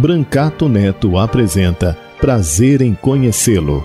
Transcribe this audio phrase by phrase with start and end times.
[0.00, 3.84] Brancato Neto apresenta Prazer em Conhecê-lo.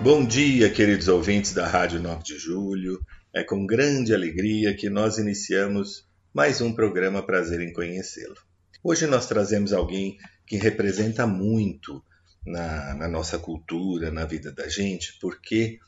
[0.00, 3.00] Bom dia, queridos ouvintes da Rádio 9 de Julho.
[3.34, 8.36] É com grande alegria que nós iniciamos mais um programa Prazer em Conhecê-lo.
[8.82, 10.16] Hoje nós trazemos alguém
[10.52, 12.04] que representa muito
[12.44, 15.78] na, na, nossa cultura, na vida da gente, porque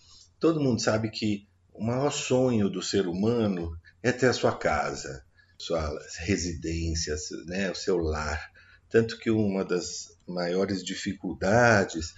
[0.40, 5.22] todo mundo sabe que o maior sonho do ser humano é ter a sua casa,
[5.58, 8.50] sua residência, né, o seu lar.
[8.88, 12.14] Tanto que uma das maiores dificuldades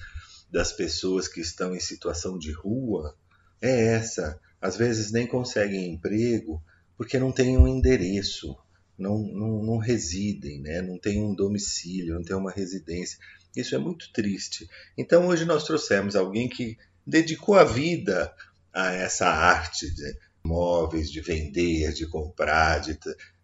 [0.49, 3.17] das pessoas que estão em situação de rua
[3.61, 4.39] é essa.
[4.61, 6.63] Às vezes nem conseguem emprego
[6.97, 8.57] porque não têm um endereço,
[8.99, 10.81] não, não, não residem, né?
[10.81, 13.19] não têm um domicílio, não têm uma residência.
[13.55, 14.69] Isso é muito triste.
[14.97, 18.33] Então hoje nós trouxemos alguém que dedicou a vida
[18.73, 22.99] a essa arte de móveis, de vender, de comprar, de,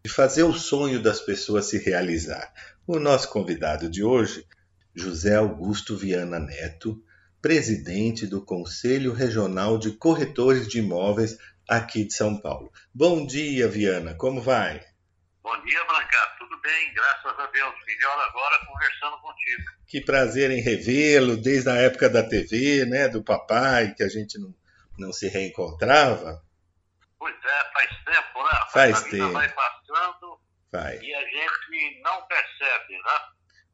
[0.04, 2.52] de fazer o sonho das pessoas se realizar.
[2.86, 4.46] O nosso convidado de hoje,
[4.94, 7.02] José Augusto Viana Neto,
[7.40, 11.36] presidente do Conselho Regional de Corretores de Imóveis
[11.68, 12.70] aqui de São Paulo.
[12.94, 14.91] Bom dia, Viana, como vai?
[15.42, 16.38] Bom dia, Brancato.
[16.38, 17.74] Tudo bem, graças a Deus.
[17.84, 19.62] Melhor agora conversando contigo.
[19.88, 24.38] Que prazer em revê-lo, desde a época da TV, né, do papai, que a gente
[24.38, 24.54] não,
[24.96, 26.40] não se reencontrava.
[27.18, 28.58] Pois é, faz tempo, né?
[28.72, 29.32] Faz a tempo.
[29.32, 30.98] vai passando vai.
[31.00, 33.18] e a gente não percebe, né?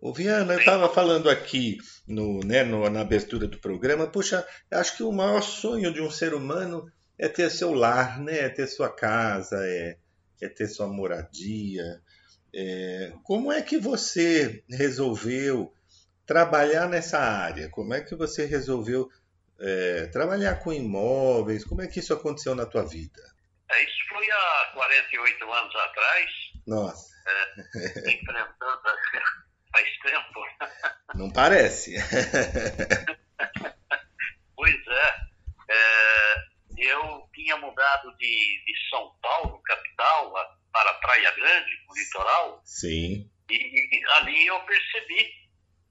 [0.01, 4.97] Ô Viana, eu estava falando aqui no, né, no, na abertura do programa, puxa, acho
[4.97, 8.39] que o maior sonho de um ser humano é ter seu lar, né?
[8.39, 9.99] É ter sua casa, é,
[10.39, 12.01] quer ter sua moradia.
[12.55, 15.75] É, como é que você resolveu
[16.27, 17.69] trabalhar nessa área?
[17.69, 19.11] Como é que você resolveu
[19.61, 21.65] é, trabalhar com imóveis?
[21.65, 23.23] Como é que isso aconteceu na tua vida?
[23.71, 26.31] É, isso foi há 48 anos atrás.
[26.67, 27.09] Nossa.
[27.27, 27.55] É,
[28.13, 28.59] enfrentando
[29.73, 30.41] faz tempo.
[31.15, 31.97] Não parece.
[34.57, 35.15] pois é,
[35.71, 36.48] é
[36.81, 40.33] eu tinha mudado de, de São Paulo, capital,
[40.73, 42.63] para Praia Grande, o litoral.
[42.65, 43.31] Sim.
[43.51, 45.33] E, ali eu percebi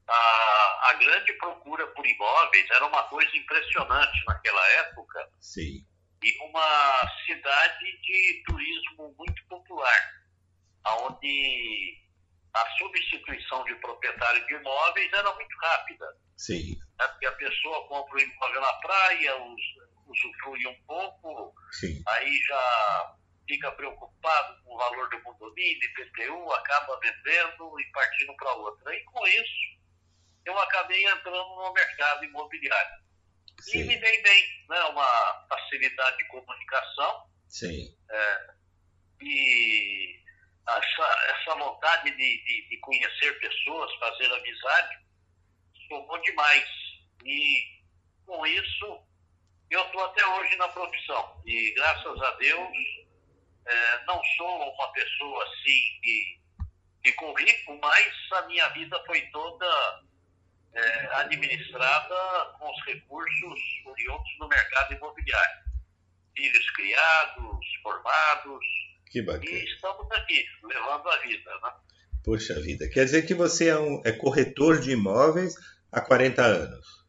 [0.08, 5.30] a, a grande procura por imóveis, era uma coisa impressionante naquela época.
[5.40, 5.86] Sim.
[6.24, 10.14] E uma cidade de turismo muito popular,
[11.04, 11.98] onde
[12.54, 16.06] a substituição de proprietário de imóveis era muito rápida.
[16.38, 16.78] Sim.
[17.00, 19.62] É porque a pessoa compra o um imóvel na praia, os,
[20.12, 22.02] usufrui um pouco, Sim.
[22.08, 23.16] aí já
[23.48, 28.96] fica preocupado com o valor do condomínio, IPTU, acaba vendendo e partindo para outra.
[28.96, 29.78] E com isso,
[30.46, 33.08] eu acabei entrando no mercado imobiliário.
[33.62, 33.80] Sim.
[33.80, 34.80] E me dei bem, né?
[34.84, 37.30] uma facilidade de comunicação.
[37.48, 37.96] Sim.
[38.10, 38.48] É,
[39.22, 40.20] e
[40.68, 44.98] essa, essa vontade de, de, de conhecer pessoas, fazer amizade,
[45.88, 46.70] somou demais.
[47.24, 47.78] E
[48.26, 49.07] com isso,
[49.70, 51.42] eu estou até hoje na profissão.
[51.46, 52.78] E graças a Deus,
[53.66, 56.40] é, não sou uma pessoa assim de,
[57.04, 59.66] de currículo, mas a minha vida foi toda
[60.74, 62.16] é, administrada
[62.60, 65.68] com os recursos oriundos do mercado imobiliário.
[66.36, 68.66] Filhos criados, formados.
[69.08, 69.50] Que bacana.
[69.50, 71.74] E estamos aqui, levando a vida, né?
[72.24, 72.90] Poxa vida.
[72.90, 75.56] Quer dizer que você é, um, é corretor de imóveis
[75.92, 77.06] há 40 anos?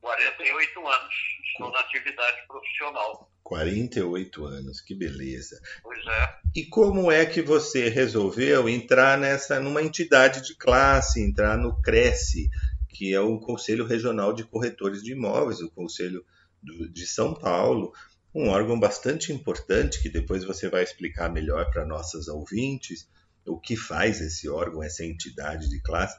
[0.00, 1.31] 48 anos.
[1.58, 3.30] Na atividade profissional.
[3.42, 5.60] 48 anos, que beleza.
[5.82, 6.36] Pois é.
[6.54, 12.48] E como é que você resolveu entrar nessa numa entidade de classe, entrar no Cresce,
[12.88, 16.24] que é o Conselho Regional de Corretores de Imóveis, o Conselho
[16.62, 17.92] do, de São Paulo,
[18.34, 23.08] um órgão bastante importante que depois você vai explicar melhor para nossos ouvintes
[23.44, 26.16] o que faz esse órgão, essa entidade de classe.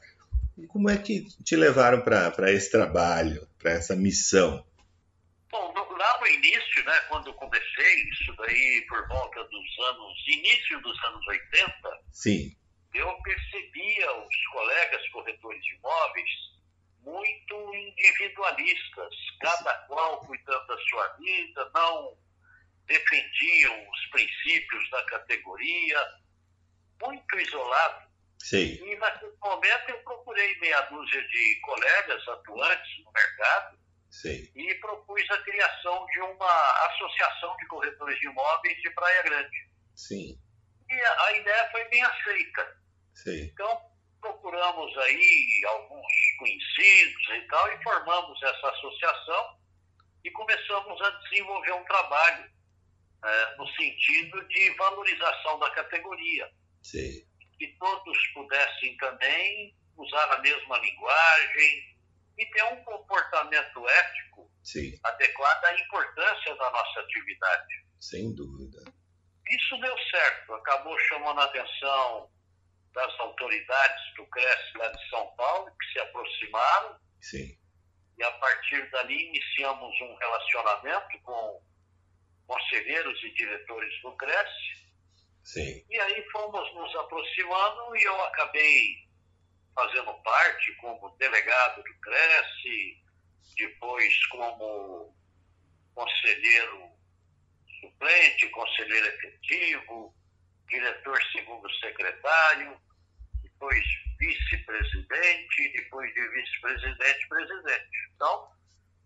[0.57, 4.63] E como é que te levaram para esse trabalho, para essa missão?
[5.53, 10.81] Bom, lá no início, né, quando eu comecei, isso daí por volta dos anos, início
[10.81, 12.57] dos anos 80, Sim.
[12.95, 16.29] eu percebia os colegas corretores de imóveis
[17.01, 22.17] muito individualistas, cada qual cuidando da sua vida, não
[22.87, 25.99] defendiam os princípios da categoria,
[26.99, 28.07] muito isolado.
[28.39, 28.83] Sim.
[28.83, 33.82] E naquele momento eu procurei meia dúzia de colegas atuantes no mercado
[34.13, 34.47] Sim.
[34.55, 39.69] e propus a criação de uma associação de corretores de imóveis de Praia Grande.
[39.95, 40.37] Sim.
[40.87, 42.77] E a, a ideia foi bem aceita.
[43.15, 43.49] Sim.
[43.51, 43.81] Então,
[44.21, 46.07] procuramos aí alguns
[46.37, 49.57] conhecidos e tal, e formamos essa associação
[50.23, 52.51] e começamos a desenvolver um trabalho
[53.25, 56.51] eh, no sentido de valorização da categoria,
[56.83, 57.25] Sim.
[57.57, 61.92] que todos pudessem também usar a mesma linguagem
[62.37, 64.97] e ter um comportamento ético Sim.
[65.03, 67.85] adequado à importância da nossa atividade.
[67.99, 68.83] Sem dúvida.
[69.49, 72.31] Isso deu certo, acabou chamando a atenção
[72.93, 77.57] das autoridades do CRES lá de São Paulo, que se aproximaram, Sim.
[78.17, 81.61] e a partir dali iniciamos um relacionamento com
[82.47, 84.49] conselheiros e diretores do CRES,
[85.43, 85.85] Sim.
[85.89, 89.03] e aí fomos nos aproximando e eu acabei
[89.75, 92.97] fazendo parte como delegado do CRES,
[93.55, 95.15] depois como
[95.93, 96.89] conselheiro
[97.79, 100.13] suplente, conselheiro efetivo,
[100.67, 102.77] diretor segundo secretário,
[103.41, 103.83] depois
[104.19, 107.89] vice-presidente, depois de vice-presidente, presidente.
[108.15, 108.47] Então,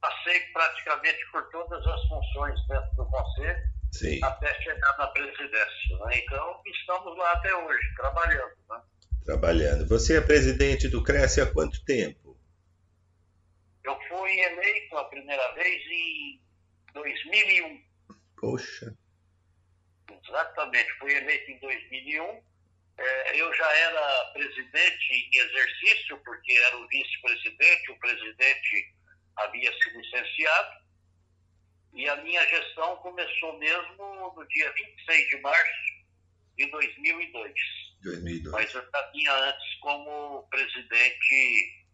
[0.01, 4.19] passei praticamente por todas as funções dentro do conselho Sim.
[4.23, 5.97] até chegar na presidência.
[6.05, 6.19] Né?
[6.19, 8.55] Então, estamos lá até hoje, trabalhando.
[8.69, 8.81] Né?
[9.27, 9.85] Trabalhando.
[9.89, 12.39] Você é presidente do Cresce há quanto tempo?
[13.83, 16.41] Eu fui eleito a primeira vez em
[16.93, 17.83] 2001.
[18.37, 18.95] Poxa.
[20.09, 22.41] Exatamente, fui eleito em 2001.
[22.97, 28.95] É, eu já era presidente em exercício, porque era o vice-presidente, o presidente
[29.35, 30.85] havia se licenciado.
[31.95, 36.05] E a minha gestão começou mesmo no dia 26 de março
[36.55, 37.86] de 2002.
[38.03, 38.53] 2002.
[38.53, 41.85] Mas eu já vinha antes como presidente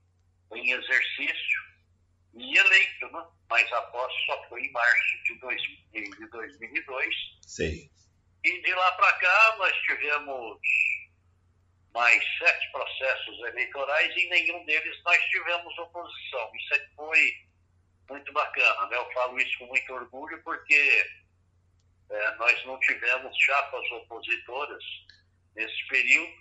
[0.54, 1.64] em exercício
[2.36, 3.26] e eleito, né?
[3.50, 7.16] Mas a posse só foi em março de, dois, de 2002.
[7.42, 7.90] Sei.
[8.44, 10.60] E de lá para cá nós tivemos
[11.94, 16.52] mais sete processos eleitorais e em nenhum deles nós tivemos oposição.
[16.56, 17.34] Isso é que foi
[18.10, 18.98] muito bacana, né?
[18.98, 21.06] Eu falo isso com muito orgulho porque
[22.10, 24.84] é, nós não tivemos chapas opositoras
[25.56, 26.32] nesse período,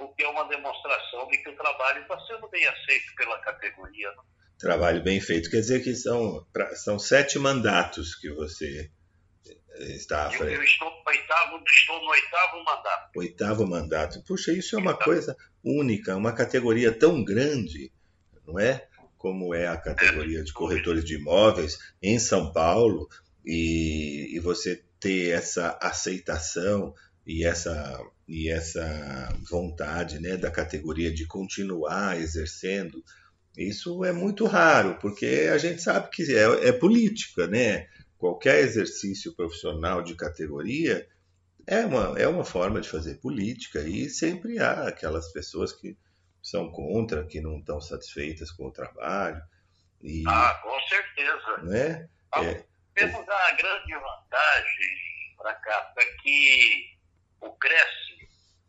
[0.00, 4.08] o que é uma demonstração de que o trabalho está sendo bem aceito pela categoria.
[4.10, 4.22] Né?
[4.58, 5.50] Trabalho bem feito.
[5.50, 6.46] Quer dizer que são,
[6.76, 8.90] são sete mandatos que você
[9.78, 10.54] está à Eu, frente.
[10.54, 13.10] eu estou, no oitavo, estou no oitavo mandato.
[13.16, 14.24] Oitavo mandato.
[14.24, 17.92] Puxa, isso é uma coisa única, uma categoria tão grande,
[18.46, 18.86] não é?
[19.16, 23.08] Como é a categoria de corretores de imóveis em São Paulo,
[23.44, 26.94] e, e você ter essa aceitação
[27.28, 33.04] e essa, e essa vontade né, da categoria de continuar exercendo,
[33.54, 37.86] isso é muito raro, porque a gente sabe que é, é política, né?
[38.16, 41.06] Qualquer exercício profissional de categoria
[41.66, 45.98] é uma, é uma forma de fazer política e sempre há aquelas pessoas que
[46.42, 49.42] são contra, que não estão satisfeitas com o trabalho.
[50.00, 51.62] E, Ah, com certeza.
[51.62, 52.08] né?
[52.36, 56.97] É, Temos a grande vantagem, para cá, é que
[57.40, 58.08] o Cresce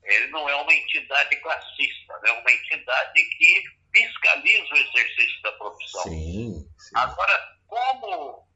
[0.10, 6.04] ele não é uma entidade classista, é uma entidade que fiscaliza o exercício da profissão.
[6.04, 8.48] sim, sim, Agora, como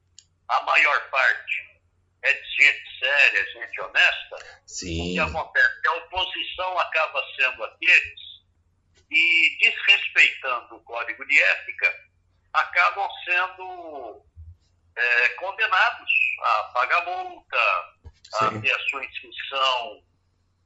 [0.49, 1.81] a maior parte
[2.23, 5.87] é de gente séria, gente honesta, o sim, que acontece?
[5.87, 8.21] A oposição acaba sendo aqueles
[9.09, 12.03] que, desrespeitando o código de ética,
[12.53, 14.25] acabam sendo
[14.95, 17.57] é, condenados a pagar multa,
[18.35, 20.03] a sim, ter a sua inscrição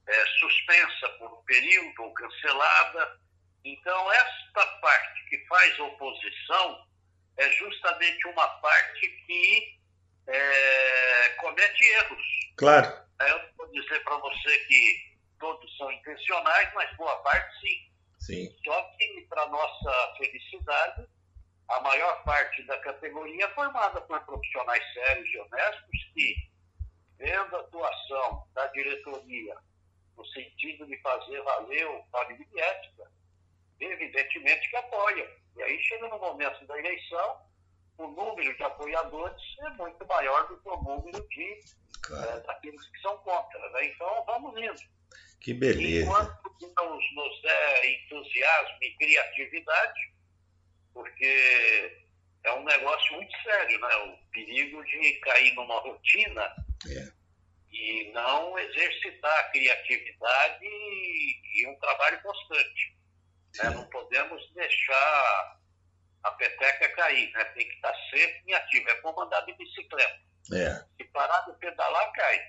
[0.07, 3.19] é, suspensa por um período ou cancelada.
[3.63, 6.87] Então, esta parte que faz oposição
[7.37, 9.77] é justamente uma parte que
[10.27, 12.23] é, comete erros.
[12.57, 12.87] claro,
[13.21, 17.91] Eu não vou dizer para você que todos são intencionais, mas boa parte sim.
[18.19, 21.07] sim, Só que, para nossa felicidade,
[21.69, 26.35] a maior parte da categoria é formada por profissionais sérios e honestos que,
[27.17, 29.55] vendo a atuação da diretoria
[30.15, 33.11] no sentido de fazer valer o código de ética,
[33.79, 35.29] evidentemente que apoia.
[35.55, 37.41] E aí chega no momento da eleição,
[37.97, 41.59] o número de apoiadores é muito maior do que o número de
[42.01, 42.29] claro.
[42.29, 43.69] é, daqueles que são contra.
[43.71, 43.85] Né?
[43.87, 44.97] Então, vamos indo.
[45.41, 46.09] Que beleza.
[46.09, 50.16] Enquanto nos, nos é entusiasmo e criatividade,
[50.97, 52.01] porque
[52.43, 53.95] é um negócio muito sério, né?
[53.97, 56.41] O perigo de cair numa rotina
[56.89, 57.11] é.
[57.71, 62.97] e não exercitar a criatividade e, e um trabalho constante.
[63.57, 63.69] Né?
[63.69, 65.59] Não podemos deixar
[66.23, 67.45] a peteca cair, né?
[67.45, 68.89] Tem que estar sempre em ativo.
[68.89, 70.19] É como andar de bicicleta.
[70.51, 70.83] É.
[70.97, 72.41] Se parar de pedalar, cai.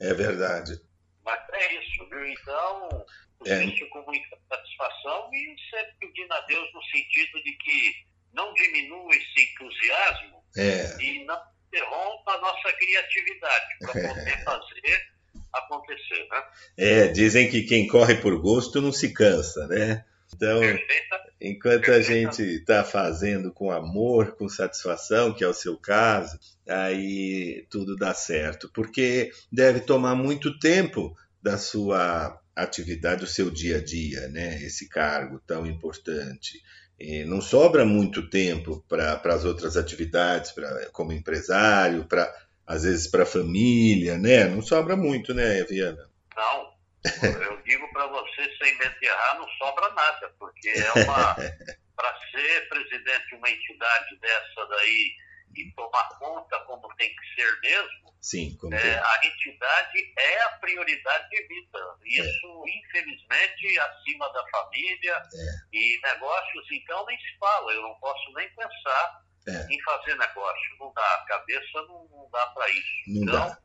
[0.00, 0.80] É verdade.
[1.22, 2.26] Mas é isso, viu?
[2.26, 3.06] Então,
[3.46, 3.86] é.
[3.86, 7.94] com muita satisfação e sempre pedindo a Deus no sentido de que
[8.32, 11.02] não diminua esse entusiasmo é.
[11.02, 15.10] e não interrompa a nossa criatividade para poder fazer
[15.52, 16.42] acontecer, né?
[16.76, 20.04] É, dizem que quem corre por gosto não se cansa, né?
[20.34, 21.32] Então, Perfeita.
[21.40, 27.66] enquanto a gente está fazendo com amor, com satisfação, que é o seu caso, aí
[27.68, 33.84] tudo dá certo, porque deve tomar muito tempo da sua atividade, do seu dia a
[33.84, 34.62] dia, né?
[34.62, 36.62] Esse cargo tão importante.
[36.98, 42.30] E não sobra muito tempo para as outras atividades, pra, como empresário, para
[42.66, 44.44] às vezes para a família, né?
[44.44, 46.08] Não sobra muito, né, Viana?
[46.36, 46.70] Não.
[47.42, 51.34] Eu digo para você, sem me enterrar, não sobra nada, porque é uma.
[52.00, 55.12] para ser presidente de uma entidade dessa daí
[55.56, 61.30] e tomar conta como tem que ser mesmo, Sim, é, a entidade é a prioridade
[61.30, 61.78] de vida.
[62.04, 62.78] Isso, é.
[62.78, 65.76] infelizmente, acima da família é.
[65.76, 67.72] e negócios, então nem se fala.
[67.72, 69.74] Eu não posso nem pensar é.
[69.74, 70.76] em fazer negócio.
[70.78, 72.86] Não dá, a cabeça não, não dá para isso.
[73.08, 73.58] Não então, dá.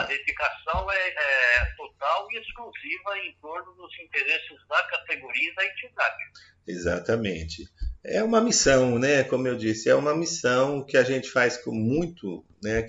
[0.00, 5.66] A dedicação é, é, total e exclusiva em torno dos interesses da categoria e da
[5.66, 6.22] entidade.
[6.68, 7.64] Exatamente.
[8.06, 9.24] É uma missão, né?
[9.24, 12.86] Como eu disse, é uma missão que a gente faz com muito, né?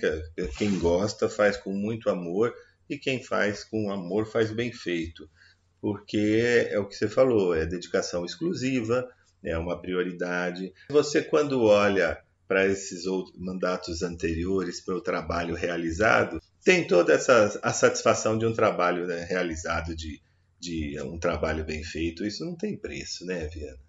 [0.58, 2.54] Quem gosta faz com muito amor
[2.90, 5.30] e quem faz com amor faz bem feito,
[5.80, 9.08] porque é o que você falou, é dedicação exclusiva,
[9.42, 10.74] é uma prioridade.
[10.90, 17.58] Você quando olha para esses outros mandatos anteriores, para o trabalho realizado, tem toda essa
[17.64, 20.22] a satisfação de um trabalho né, realizado, de,
[20.60, 22.26] de um trabalho bem feito.
[22.26, 23.85] Isso não tem preço, né, Viana?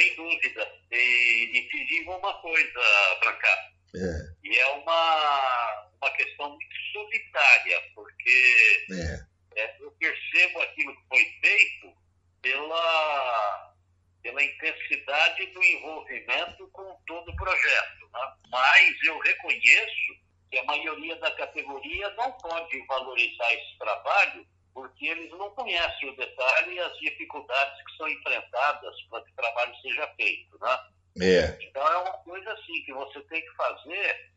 [0.00, 0.72] Sem dúvida.
[0.90, 2.80] E, e te digo uma coisa,
[3.20, 3.48] Branca.
[3.94, 4.48] É.
[4.48, 9.30] E é uma, uma questão muito solitária, porque é.
[9.56, 11.94] É, eu percebo aquilo que foi feito
[12.40, 13.74] pela,
[14.22, 18.10] pela intensidade do envolvimento com todo o projeto.
[18.14, 18.32] Né?
[18.48, 20.16] Mas eu reconheço
[20.50, 24.46] que a maioria da categoria não pode valorizar esse trabalho
[24.80, 29.34] porque eles não conhecem o detalhe e as dificuldades que são enfrentadas para que o
[29.34, 30.78] trabalho seja feito, né?
[31.20, 31.58] É.
[31.60, 34.30] Então é uma coisa assim que você tem que fazer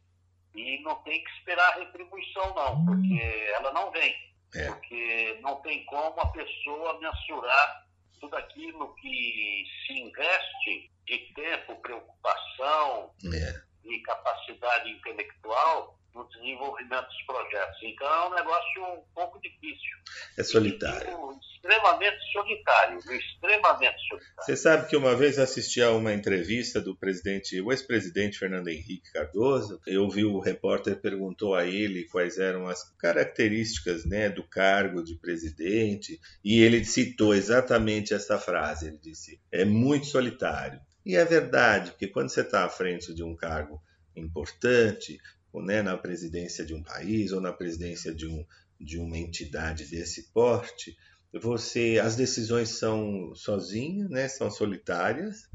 [0.53, 3.21] e não tem que esperar retribuição não, porque
[3.55, 4.13] ela não vem.
[4.53, 4.67] É.
[4.67, 7.87] Porque não tem como a pessoa mensurar
[8.19, 13.61] tudo aquilo que se investe de tempo, preocupação é.
[13.85, 17.79] e capacidade intelectual no desenvolvimento dos projetos.
[17.83, 19.97] Então é um negócio um pouco difícil.
[20.37, 21.09] É solitário.
[21.55, 24.43] extremamente solitário, extremamente solitário.
[24.43, 29.11] Você sabe que uma vez assisti a uma entrevista do presidente, o ex-presidente Fernando Henrique
[29.11, 29.81] Cardoso.
[29.87, 35.15] Eu vi o repórter perguntou a ele quais eram as características, né, do cargo de
[35.15, 38.87] presidente, e ele citou exatamente essa frase.
[38.87, 40.79] Ele disse: "É muito solitário".
[41.05, 43.81] E é verdade, porque quando você está à frente de um cargo
[44.15, 45.19] importante,
[45.61, 48.45] né, na presidência de um país ou na presidência de, um,
[48.79, 50.97] de uma entidade desse porte,
[51.31, 55.49] você as decisões são sozinhas, né, são solitárias.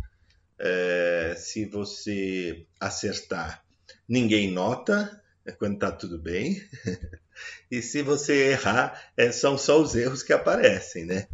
[0.58, 3.64] É, se você acertar,
[4.08, 6.60] ninguém nota é quando está tudo bem.
[7.70, 11.26] e se você errar, é, são só os erros que aparecem, né?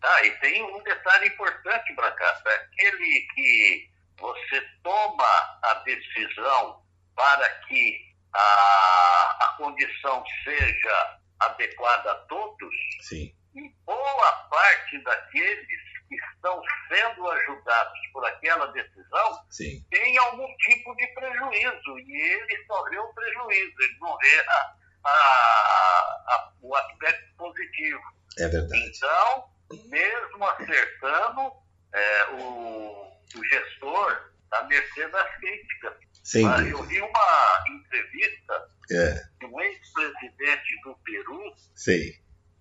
[0.00, 5.24] Ah, e tem um detalhe importante, Brancato, é aquele que você toma
[5.64, 6.82] a decisão
[7.18, 13.34] para que a, a condição seja adequada a todos, Sim.
[13.56, 15.66] e boa parte daqueles
[16.08, 19.84] que estão sendo ajudados por aquela decisão Sim.
[19.90, 24.74] tem algum tipo de prejuízo, e ele só vê o prejuízo, ele não vê a,
[25.06, 28.02] a, o aspecto positivo.
[28.38, 28.92] É verdade.
[28.96, 29.50] Então,
[29.86, 31.52] mesmo acertando,
[31.92, 36.07] é, o, o gestor está mercê das críticas.
[36.28, 42.20] Sem Ah, eu vi uma entrevista É, de um ex-presidente do Peru, sei.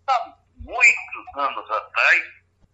[0.09, 2.24] há muitos anos atrás,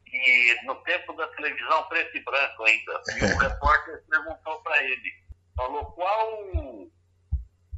[0.05, 5.13] e no tempo da televisão preto e branco ainda, e o repórter perguntou para ele,
[5.57, 6.91] falou qual o,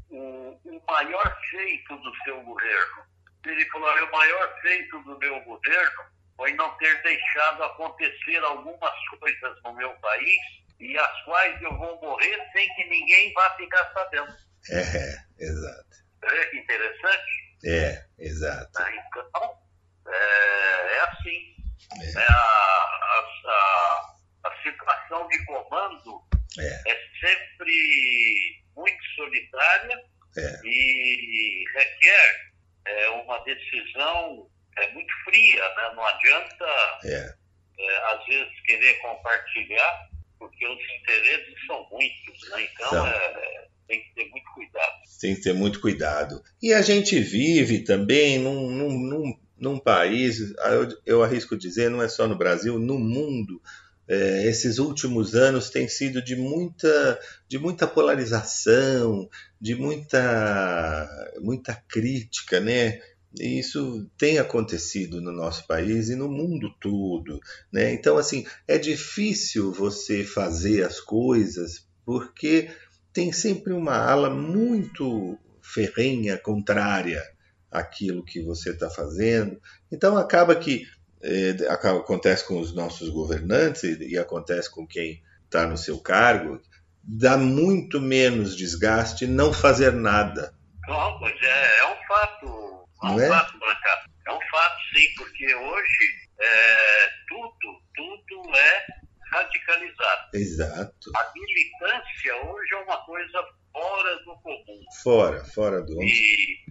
[0.10, 3.04] o, o maior feito do seu governo.
[3.46, 6.04] Ele falou, o maior feito do meu governo
[6.36, 12.00] foi não ter deixado acontecer algumas coisas no meu país e as quais eu vou
[12.02, 14.34] morrer sem que ninguém vá ficar sabendo.
[14.72, 15.86] É, exato.
[16.24, 17.46] É que interessante.
[17.66, 18.72] É, exato.
[18.78, 19.58] Ah, então,
[20.08, 21.56] é, é assim.
[22.02, 22.20] É.
[22.20, 24.16] É a, a,
[24.46, 26.22] a, situação de comando
[26.60, 30.04] é, é sempre muito solitária
[30.38, 30.62] é.
[30.64, 32.52] e requer
[32.86, 35.76] é, uma decisão é, muito fria.
[35.76, 35.94] Né?
[35.96, 36.66] Não adianta,
[38.14, 42.50] às vezes, querer compartilhar, porque os interesses são muitos.
[42.50, 42.68] Né?
[42.74, 43.06] Então,
[43.88, 44.94] tem que ter muito cuidado.
[45.20, 46.44] Tem que ter muito cuidado.
[46.62, 52.02] E a gente vive também num, num, num, num país, eu, eu, arrisco dizer, não
[52.02, 53.62] é só no Brasil, no mundo.
[54.08, 59.28] É, esses últimos anos têm sido de muita, de muita polarização,
[59.60, 63.02] de muita, muita crítica, né?
[63.40, 67.40] E isso tem acontecido no nosso país e no mundo todo,
[67.72, 67.94] né?
[67.94, 72.70] Então, assim, é difícil você fazer as coisas porque
[73.12, 77.22] tem sempre uma ala muito ferrenha, contrária
[77.72, 79.60] àquilo que você está fazendo.
[79.92, 80.86] Então acaba que
[81.22, 86.62] é, acontece com os nossos governantes e, e acontece com quem está no seu cargo,
[87.04, 90.54] dá muito menos desgaste não fazer nada.
[90.88, 92.65] Não, pois é, é um fato,
[93.08, 93.28] é um é?
[93.30, 94.06] fato, Branca.
[94.28, 98.86] É um fato, sim, porque hoje é, tudo, tudo é
[99.32, 100.30] radicalizado.
[100.34, 101.12] Exato.
[101.16, 104.86] A militância hoje é uma coisa fora do comum.
[105.04, 106.02] Fora, fora do.
[106.02, 106.66] E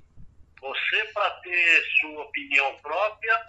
[0.61, 3.45] você, para ter sua opinião própria,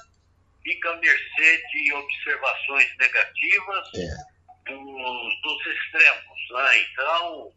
[0.63, 4.71] fica à mercê de observações negativas é.
[4.71, 6.49] dos, dos extremos.
[6.51, 6.81] Né?
[6.91, 7.51] Então.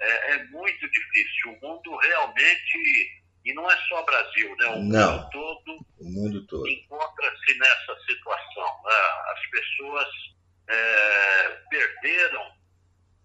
[0.00, 1.52] É, é, muito difícil.
[1.52, 3.21] O mundo realmente.
[3.44, 4.66] E não é só o Brasil, né?
[4.66, 6.68] O não, mundo todo, o mundo todo.
[6.68, 8.82] encontra-se nessa situação.
[8.84, 8.94] Né?
[9.32, 10.08] As pessoas
[10.68, 12.52] é, perderam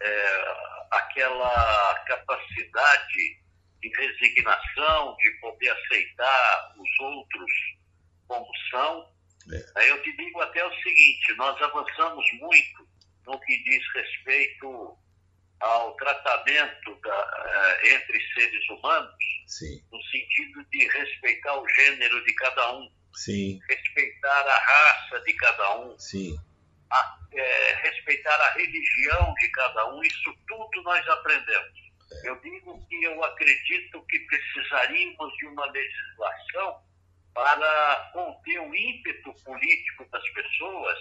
[0.02, 3.42] é, aquela capacidade
[3.82, 7.52] de resignação, de poder aceitar os outros
[8.28, 9.12] como são.
[9.52, 9.92] É.
[9.92, 12.88] Eu te digo até o seguinte: nós avançamos muito
[13.26, 14.98] no que diz respeito
[15.60, 19.16] ao tratamento da, é, entre seres humanos,
[19.48, 19.82] Sim.
[19.92, 23.60] no sentido de respeitar o gênero de cada um, Sim.
[23.68, 25.98] respeitar a raça de cada um,
[26.92, 31.88] a, é, respeitar a religião de cada um, isso tudo nós aprendemos.
[32.24, 36.82] Eu digo que eu acredito que precisaríamos de uma legislação
[37.34, 40.98] para conter o ímpeto político das pessoas,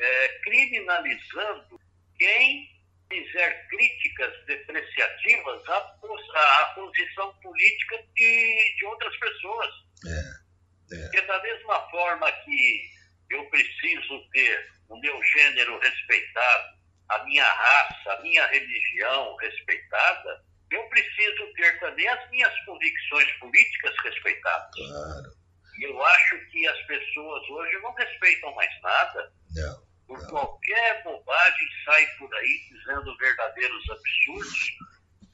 [0.00, 1.80] é, criminalizando
[2.18, 2.73] quem
[3.08, 9.70] fizer críticas depreciativas à, à posição política de, de outras pessoas.
[10.06, 11.02] É, é.
[11.02, 12.90] Porque da mesma forma que
[13.30, 16.74] eu preciso ter o meu gênero respeitado,
[17.08, 23.94] a minha raça, a minha religião respeitada, eu preciso ter também as minhas convicções políticas
[24.02, 24.70] respeitadas.
[24.74, 25.44] Claro.
[25.78, 29.32] E eu acho que as pessoas hoje não respeitam mais nada.
[29.54, 29.83] Não.
[30.06, 34.76] Por qualquer bobagem sai por aí dizendo verdadeiros absurdos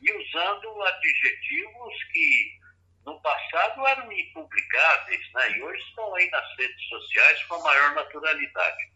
[0.03, 2.61] e usando adjetivos que
[3.05, 5.59] no passado eram impublicáveis, né?
[5.59, 8.91] E hoje estão aí nas redes sociais com a maior naturalidade.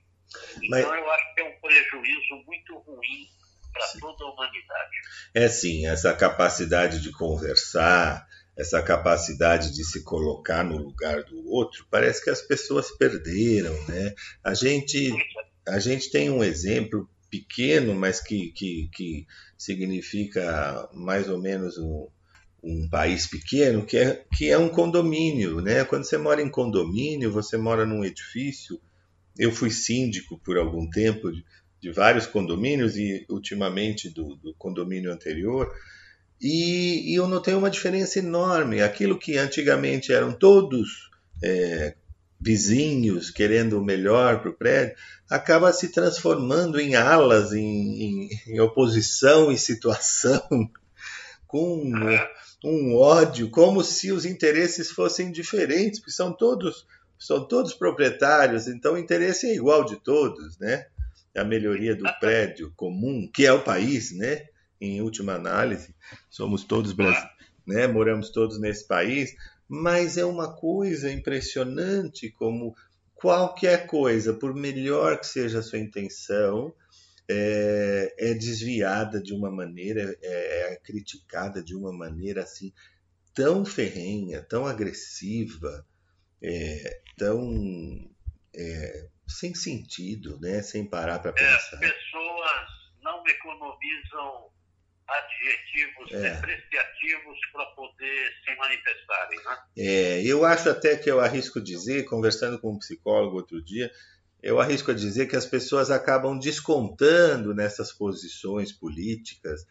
[0.63, 0.85] Então Mas...
[0.85, 3.29] eu acho que é um prejuízo muito ruim
[3.73, 4.97] para toda a humanidade.
[5.35, 11.87] É sim, essa capacidade de conversar, essa capacidade de se colocar no lugar do outro,
[11.91, 14.15] parece que as pessoas perderam, né?
[14.45, 15.11] A gente,
[15.67, 22.07] a gente tem um exemplo pequeno, mas que, que, que significa mais ou menos um,
[22.63, 25.85] um país pequeno, que é, que é um condomínio, né?
[25.85, 28.81] Quando você mora em condomínio, você mora num edifício
[29.39, 31.45] eu fui síndico por algum tempo de,
[31.81, 35.73] de vários condomínios e ultimamente do, do condomínio anterior,
[36.41, 38.83] e, e, eu notei uma diferença enorme.
[38.83, 41.11] Aquilo que antigamente eram todos
[41.43, 41.95] é,
[42.41, 44.97] vizinhos querendo o melhor para o prédio,
[45.29, 50.43] acaba se transformando em alas, em, em, em oposição e situação,
[51.47, 51.93] com
[52.65, 56.87] um ódio, como se os interesses fossem diferentes, porque são todos
[57.19, 60.87] são todos proprietários, então o interesse é igual de todos, né?
[61.35, 64.47] A melhoria do prédio comum, que é o país, né?
[64.81, 65.95] Em última análise,
[66.29, 67.33] somos todos brasileiros,
[67.67, 67.87] né?
[67.87, 69.35] Moramos todos nesse país,
[69.69, 72.75] mas é uma coisa impressionante como
[73.15, 76.75] qualquer coisa, por melhor que seja a sua intenção,
[77.29, 82.73] é, é desviada de uma maneira, é, é criticada de uma maneira assim
[83.33, 85.87] tão ferrenha, tão agressiva,
[86.43, 88.09] é, tão
[88.55, 90.63] é, sem sentido, né?
[90.63, 91.77] sem parar para é, pensar.
[91.77, 92.67] As pessoas
[93.03, 94.51] não economizam
[95.07, 96.31] adjetivos é.
[96.31, 99.39] depreciativos para poder se manifestarem.
[99.45, 99.59] Né?
[99.79, 103.91] É, eu acho até que eu arrisco dizer, conversando com um psicólogo outro dia,
[104.43, 109.67] eu arrisco a dizer que as pessoas acabam descontando nessas posições políticas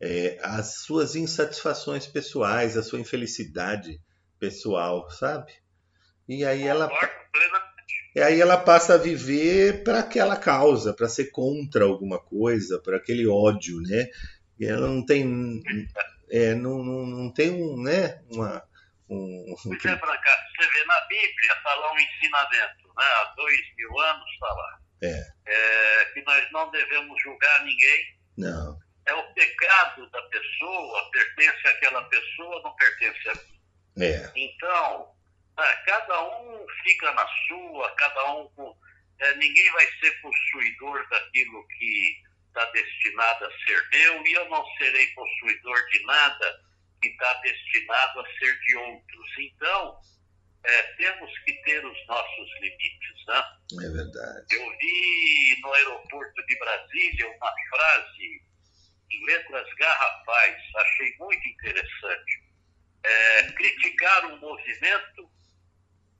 [0.00, 4.00] é, as suas insatisfações pessoais, a sua infelicidade
[4.38, 5.52] pessoal, sabe?
[6.28, 6.90] E aí ela,
[8.14, 12.96] e aí ela passa a viver para aquela causa, para ser contra alguma coisa, para
[12.96, 14.08] aquele ódio, né?
[14.60, 15.62] Ela não tem,
[16.30, 18.22] é, não, não, não tem um, né?
[18.30, 18.62] Uma,
[19.08, 19.56] um, um...
[19.62, 23.04] Pois é, Branca, você vê na Bíblia, está lá um ensinamento, né?
[23.04, 24.80] há dois mil anos está lá.
[25.02, 25.32] É.
[25.46, 26.04] é.
[26.06, 28.16] Que nós não devemos julgar ninguém.
[28.38, 28.78] Não.
[29.06, 34.04] É o pecado da pessoa, pertence àquela pessoa, não pertence a mim.
[34.04, 34.30] É.
[34.34, 35.14] Então,
[35.56, 38.76] né, cada um fica na sua, cada um com.
[39.18, 42.22] É, ninguém vai ser possuidor daquilo que
[42.56, 46.64] está destinado a ser meu e eu não serei possuidor de nada
[47.02, 49.28] que está destinado a ser de outros.
[49.38, 50.00] Então,
[50.64, 53.26] é, temos que ter os nossos limites.
[53.26, 53.44] Né?
[53.84, 54.46] É verdade.
[54.52, 58.42] Eu vi no aeroporto de Brasília uma frase
[59.10, 62.46] em letras garrafais, achei muito interessante.
[63.04, 65.30] É, criticar um movimento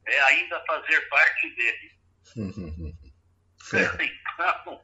[0.07, 1.96] é ainda fazer parte dele.
[4.38, 4.83] Então,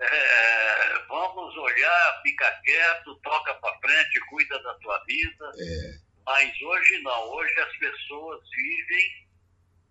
[0.00, 5.50] é, vamos olhar, fica quieto, toca para frente, cuida da tua vida.
[5.58, 6.06] É.
[6.26, 9.26] Mas hoje não, hoje as pessoas vivem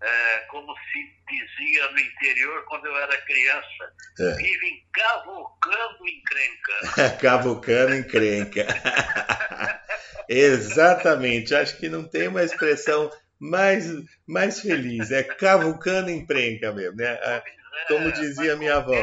[0.01, 4.35] é, como se dizia no interior quando eu era criança, é.
[4.35, 7.17] vivem cavocando encrenca.
[7.21, 8.67] cavocando encrenca.
[10.27, 13.85] Exatamente, acho que não tem uma expressão mais,
[14.25, 17.13] mais feliz, é cavucando encrenca mesmo, né?
[17.13, 17.43] É,
[17.87, 18.95] como dizia minha avó.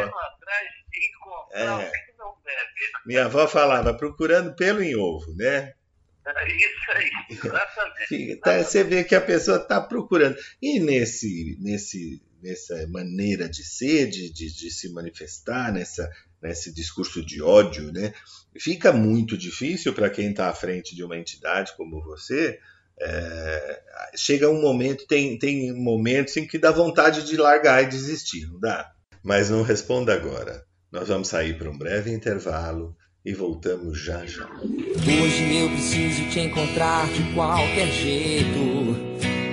[1.53, 1.93] É.
[3.05, 5.75] Minha avó falava, procurando pelo em ovo, né?
[6.25, 8.37] É isso aí, exatamente.
[8.37, 10.37] Tá, você vê que a pessoa está procurando.
[10.61, 16.09] E nesse, nesse, nessa maneira de ser, de, de, de, se manifestar, nessa,
[16.41, 18.15] nesse discurso de ódio, né?
[18.57, 22.61] Fica muito difícil para quem está à frente de uma entidade como você.
[23.01, 23.81] É,
[24.17, 28.61] chega um momento, tem, tem momentos em que dá vontade de largar e desistir, não
[28.61, 28.91] dá?
[29.23, 30.65] Mas não responda agora.
[30.91, 34.47] Nós vamos sair para um breve intervalo e voltamos já já.
[34.47, 38.59] Hoje eu preciso te encontrar de qualquer jeito,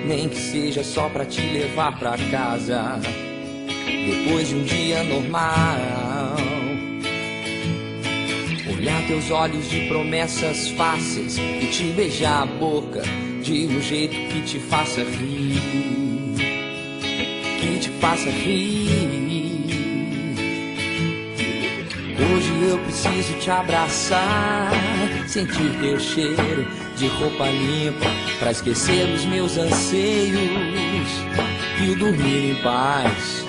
[0.06, 3.00] nem que seja só para te levar para casa.
[3.86, 6.36] Depois de um dia normal,
[8.76, 13.04] olhar teus olhos de promessas fáceis e te beijar a boca
[13.50, 15.60] de um jeito que te faça rir,
[17.60, 19.66] que te faça rir.
[22.16, 24.72] Hoje eu preciso te abraçar,
[25.28, 28.06] sentir teu cheiro de roupa limpa,
[28.38, 31.10] pra esquecer os meus anseios
[31.82, 33.49] e dormir em paz.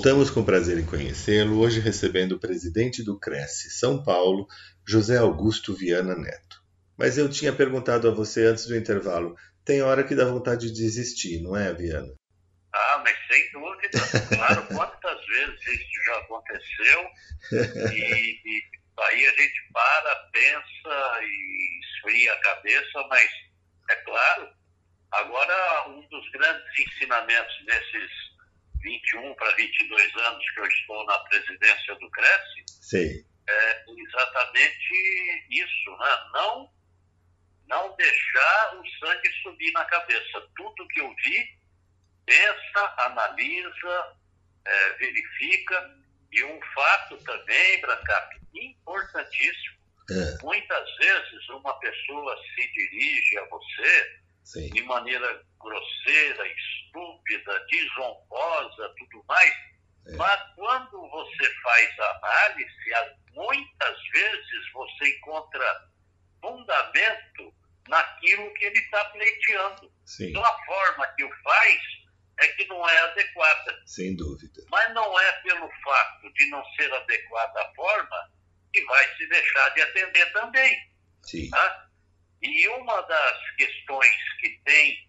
[0.00, 4.48] Voltamos com prazer em conhecê-lo, hoje recebendo o presidente do Cresce São Paulo,
[4.82, 6.64] José Augusto Viana Neto.
[6.96, 10.72] Mas eu tinha perguntado a você antes do intervalo, tem hora que dá vontade de
[10.72, 12.14] desistir, não é, Viana?
[12.72, 13.98] Ah, mas sem dúvida,
[14.34, 17.06] claro, quantas vezes isso já aconteceu
[17.92, 18.62] e, e
[19.00, 23.30] aí a gente para, pensa e esfria a cabeça, mas
[23.90, 24.48] é claro,
[25.10, 28.29] agora um dos grandes ensinamentos nesses
[28.82, 33.24] 21 para 22 anos que eu estou na presidência do Cresce Sei.
[33.48, 36.30] é exatamente isso, né?
[36.32, 36.70] Não,
[37.68, 40.48] não deixar o sangue subir na cabeça.
[40.56, 41.58] Tudo que eu vi,
[42.26, 44.16] pensa, analisa,
[44.64, 46.00] é, verifica.
[46.32, 49.80] E um fato também, Brancap, importantíssimo.
[50.10, 54.68] É, Muitas vezes uma pessoa se dirige a você sim.
[54.70, 59.52] de maneira grosseira, estúpida, desonrosa, tudo mais.
[60.06, 60.16] É.
[60.16, 62.74] Mas quando você faz a análise,
[63.34, 65.90] muitas vezes você encontra
[66.40, 67.54] fundamento
[67.88, 69.92] naquilo que ele está pleiteando.
[70.04, 71.80] Sim, Então a forma que o faz
[72.40, 73.82] é que não é adequada.
[73.86, 74.62] sem dúvida.
[74.70, 78.32] Mas não é pelo fato de não ser adequada a forma
[78.72, 80.90] que vai se deixar de atender também.
[81.22, 81.89] Sim, Tá?
[82.42, 85.08] E uma das questões que tem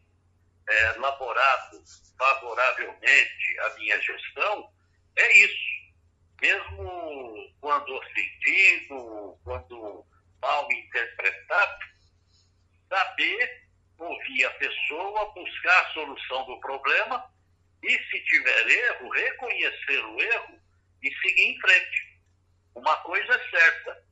[0.68, 1.84] eh, laborado
[2.18, 4.72] favoravelmente a minha gestão
[5.18, 5.72] é isso.
[6.42, 10.06] Mesmo quando ofendido, quando
[10.42, 11.86] mal interpretado,
[12.90, 13.68] saber
[13.98, 17.32] ouvir a pessoa, buscar a solução do problema
[17.84, 20.60] e, se tiver erro, reconhecer o erro
[21.02, 22.20] e seguir em frente.
[22.76, 24.04] Uma coisa é certa: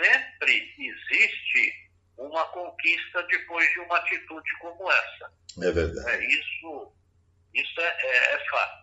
[0.00, 1.81] sempre existe
[2.18, 5.32] uma conquista depois de uma atitude como essa.
[5.66, 6.08] é verdade.
[6.10, 6.92] É, isso
[7.54, 8.82] isso é, é- é fato.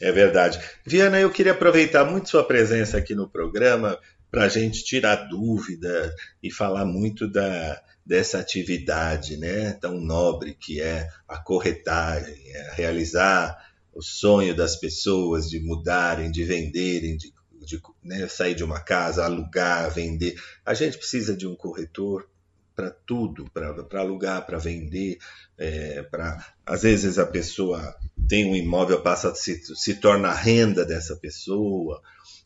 [0.00, 0.60] É verdade.
[0.84, 3.98] Viana, eu queria aproveitar muito sua presença aqui no programa
[4.30, 10.80] para a gente tirar dúvida e falar muito da, dessa atividade né, tão nobre que
[10.80, 17.80] é a corretagem, é realizar o sonho das pessoas de mudarem, de venderem, de, de,
[18.02, 20.34] né, sair de uma casa, alugar, vender.
[20.64, 22.28] A gente precisa de um corretor
[22.74, 25.18] para tudo, para alugar, para vender,
[25.58, 27.96] é, para às vezes a pessoa
[28.28, 32.02] tem um imóvel, passa se, se torna a renda dessa pessoa,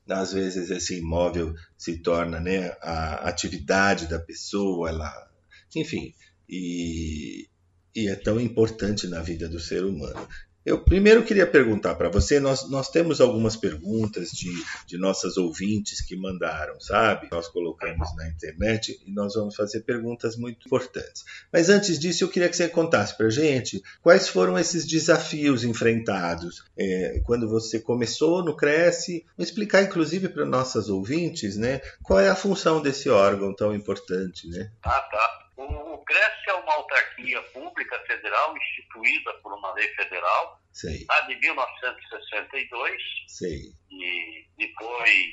[0.09, 5.31] às vezes esse imóvel se torna né, a atividade da pessoa, ela,
[5.75, 6.15] enfim,
[6.49, 7.49] e,
[7.95, 10.29] e é tão importante na vida do ser humano.
[10.67, 14.51] Eu primeiro queria perguntar para você, nós, nós temos algumas perguntas de,
[14.85, 17.29] de nossas ouvintes que mandaram, sabe?
[17.31, 21.25] Nós colocamos na internet e nós vamos fazer perguntas muito importantes.
[21.53, 25.63] Mas antes disso, eu queria que você contasse para a gente quais foram esses desafios
[25.63, 32.29] enfrentados é, quando você começou no Cresce, explicar inclusive para nossas ouvintes, né, qual é
[32.29, 34.73] a função desse órgão tão importante, né?
[34.83, 35.46] Ah, tá.
[35.57, 41.21] O, o CRES é uma autarquia pública federal instituída por uma lei federal Sei, lá
[41.23, 45.33] de 1962 sei, e depois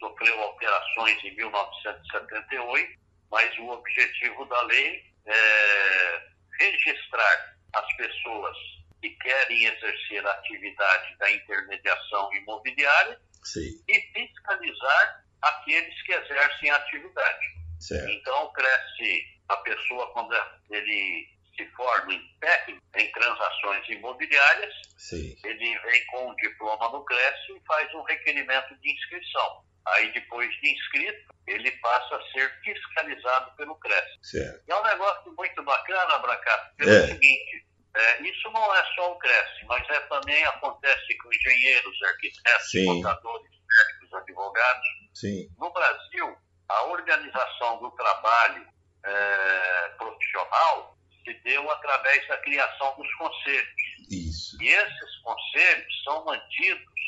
[0.00, 2.98] sofreu alterações em 1978,
[3.30, 8.56] mas o objetivo da lei é registrar as pessoas
[9.00, 16.76] que querem exercer a atividade da intermediação imobiliária sei, e fiscalizar aqueles que exercem a
[16.76, 17.59] atividade.
[17.80, 20.34] Certo, Então, cresce a pessoa quando
[20.70, 27.04] ele se forma em técnico em transações imobiliárias, sei, ele vem com um diploma no
[27.04, 29.64] Cresce e faz um requerimento de inscrição.
[29.86, 34.34] Aí, depois de inscrito, ele passa a ser fiscalizado pelo CRES.
[34.68, 37.06] É um negócio muito bacana, Brancato, pelo É.
[37.08, 37.66] seguinte,
[37.96, 42.84] é, isso não é só o CRES, mas é também acontece com engenheiros, arquitetos, Sim.
[42.86, 44.86] contadores, médicos, advogados.
[45.14, 45.48] Sim.
[45.58, 46.36] No Brasil,
[46.70, 48.66] a organização do trabalho
[49.04, 53.74] é, profissional se deu através da criação dos conselhos.
[54.10, 54.62] Isso.
[54.62, 57.00] E esses conselhos são mantidos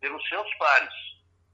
[0.00, 0.94] pelos seus pares.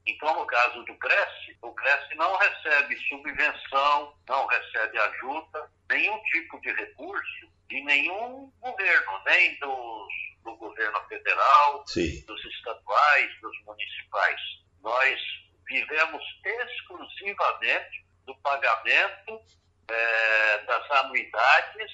[0.05, 6.59] Então, no caso do Cresce, o Cresce não recebe subvenção, não recebe ajuda, nenhum tipo
[6.61, 10.13] de recurso de nenhum governo, nem dos,
[10.43, 12.23] do governo federal, Sim.
[12.25, 14.41] dos estaduais, dos municipais.
[14.81, 15.19] Nós
[15.67, 19.41] vivemos exclusivamente do pagamento
[19.89, 21.91] eh, das anuidades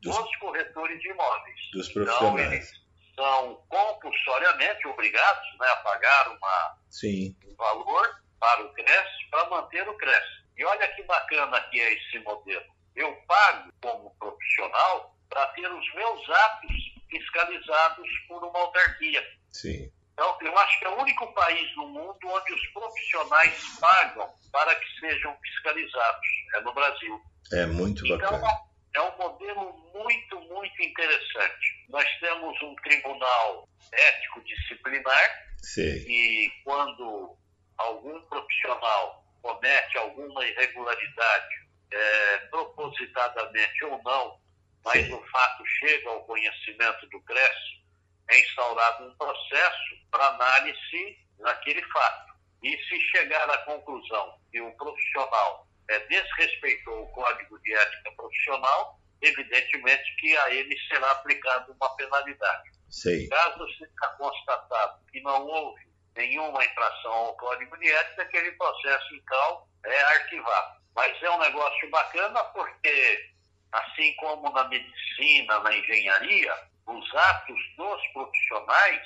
[0.00, 1.60] Dos- dos corretores de imóveis.
[1.72, 2.52] Dos Então, profissionais.
[2.52, 2.82] eles
[3.14, 7.36] são compulsoriamente obrigados né, a pagar uma, Sim.
[7.46, 10.24] um valor para o CRES para manter o CRES.
[10.56, 12.64] E olha que bacana que é esse modelo.
[12.96, 16.72] Eu pago como profissional para ter os meus atos
[17.08, 19.24] fiscalizados por uma autarquia.
[19.50, 19.90] Sim.
[20.12, 24.74] Então, eu acho que é o único país no mundo onde os profissionais pagam para
[24.74, 26.26] que sejam fiscalizados.
[26.54, 27.20] É no Brasil.
[27.52, 28.48] É muito Então, bacana.
[28.94, 31.86] é um modelo muito, muito interessante.
[31.88, 36.04] Nós temos um tribunal ético disciplinar Sei.
[36.06, 37.36] e quando
[37.78, 41.54] algum profissional comete alguma irregularidade,
[41.90, 44.38] é, propositadamente ou não,
[44.84, 45.14] mas Sim.
[45.14, 47.81] o fato chega ao conhecimento do CRES,
[48.30, 52.32] é instaurado um processo para análise daquele fato.
[52.62, 58.98] E se chegar à conclusão que o profissional é, desrespeitou o Código de Ética Profissional,
[59.20, 62.70] evidentemente que a ele será aplicada uma penalidade.
[62.88, 63.28] Sei.
[63.28, 65.82] Caso seja constatado que não houve
[66.16, 70.82] nenhuma infração ao Código de Ética, aquele processo, então, é arquivado.
[70.94, 73.30] Mas é um negócio bacana porque,
[73.72, 76.54] assim como na medicina, na engenharia,
[76.86, 79.02] os atos dos profissionais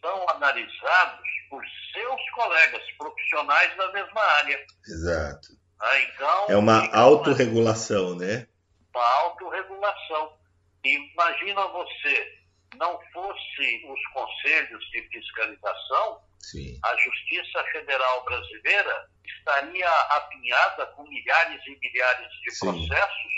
[0.00, 4.66] são analisados por seus colegas profissionais da mesma área.
[4.86, 5.48] Exato.
[5.80, 8.46] Ah, Então, É uma fica autorregulação, né?
[8.94, 10.38] uma autorregulação.
[10.84, 12.38] Imagina você,
[12.76, 16.78] não fosse os conselhos de fiscalização, Sim.
[16.82, 22.66] a Justiça Federal Brasileira estaria apinhada com milhares e milhares de Sim.
[22.66, 23.32] processos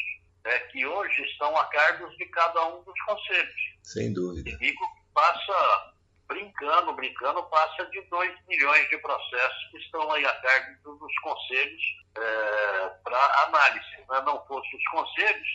[0.44, 3.60] né, que hoje estão a cargo de cada um dos conselhos.
[3.82, 4.48] Sem dúvida.
[4.48, 5.92] E digo que passa,
[6.26, 11.82] brincando, brincando, passa de 2 milhões de processos que estão aí a cargo dos conselhos
[13.04, 13.96] para análise.
[14.08, 14.22] Né?
[14.24, 15.48] Não fosse os conselhos,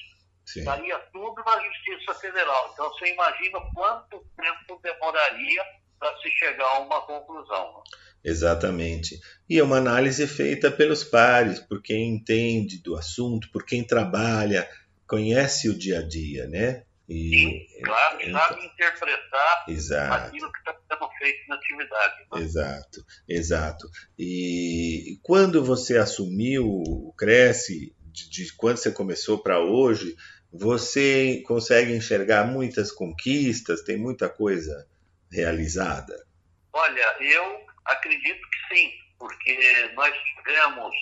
[0.45, 0.59] Sim.
[0.59, 2.71] estaria tudo na Justiça Federal.
[2.73, 5.65] Então você imagina quanto tempo demoraria
[5.99, 7.73] para se chegar a uma conclusão.
[7.73, 7.81] né?
[8.23, 9.19] Exatamente.
[9.49, 14.67] E é uma análise feita pelos pares, por quem entende do assunto, por quem trabalha,
[15.07, 16.83] conhece o dia a dia, né?
[17.09, 20.27] E, Sim, claro, então- sabe interpretar Exato.
[20.27, 22.15] aquilo que está sendo feito na atividade.
[22.33, 22.41] né?
[22.41, 23.87] Exato, exato.
[24.19, 30.17] E quando você assumiu o Cresce, de, de quando você começou para hoje,
[30.51, 34.85] você consegue enxergar muitas conquistas, tem muita coisa
[35.31, 36.15] realizada?
[36.73, 40.95] Olha, eu acredito que sim, porque nós tivemos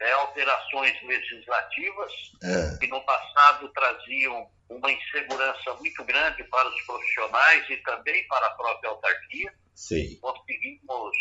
[0.00, 7.68] é, alterações legislativas Ah, que no passado traziam uma insegurança muito grande para os profissionais
[7.70, 9.52] e também para a própria autarquia.
[9.74, 11.16] sei, Conseguimos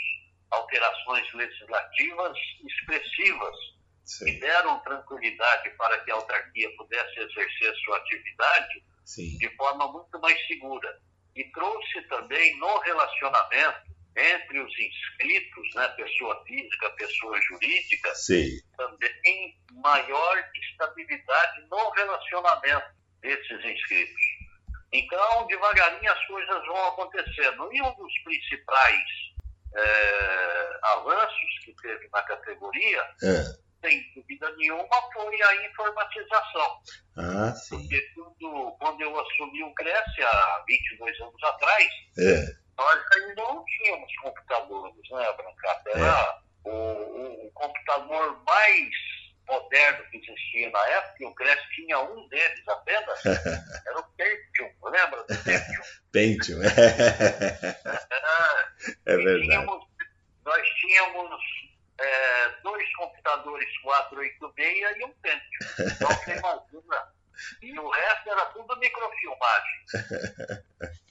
[0.51, 3.55] alterações legislativas expressivas
[4.03, 9.91] que sei, deram tranquilidade para que a autarquia pudesse exercer sua atividade sim, de forma
[9.91, 10.99] muito mais segura.
[11.37, 19.55] E trouxe também no relacionamento entre os inscritos, né, pessoa física, pessoa jurídica, sei, também
[19.73, 22.87] maior estabilidade no relacionamento
[23.21, 24.21] desses inscritos.
[24.91, 27.71] Então, devagarinho as coisas vão acontecendo.
[27.71, 29.05] E um dos principais
[29.75, 36.77] eh, avanços que teve na categoria, ah, sem dúvida nenhuma, foi a informatização.
[37.17, 41.87] ah, sim, Porque tudo, quando eu assumi o Cresce, há 22 anos atrás,
[42.19, 42.45] é,
[42.77, 45.89] nós ainda não tínhamos computadores, né, Brancata?
[45.91, 48.89] Era o, o- o computador mais
[49.47, 53.19] moderno que existia na época, e o Cresce tinha um deles apenas,
[53.87, 55.83] era o Pentium, lembra do Pentium?
[56.11, 56.59] Pentium,
[59.05, 59.85] é e verdade, tínhamos,
[60.45, 61.29] nós tínhamos
[61.99, 65.93] é, dois computadores 486 e um Pentium.
[65.95, 67.13] Então você imagina.
[67.61, 69.85] E o resto era tudo microfilmagem.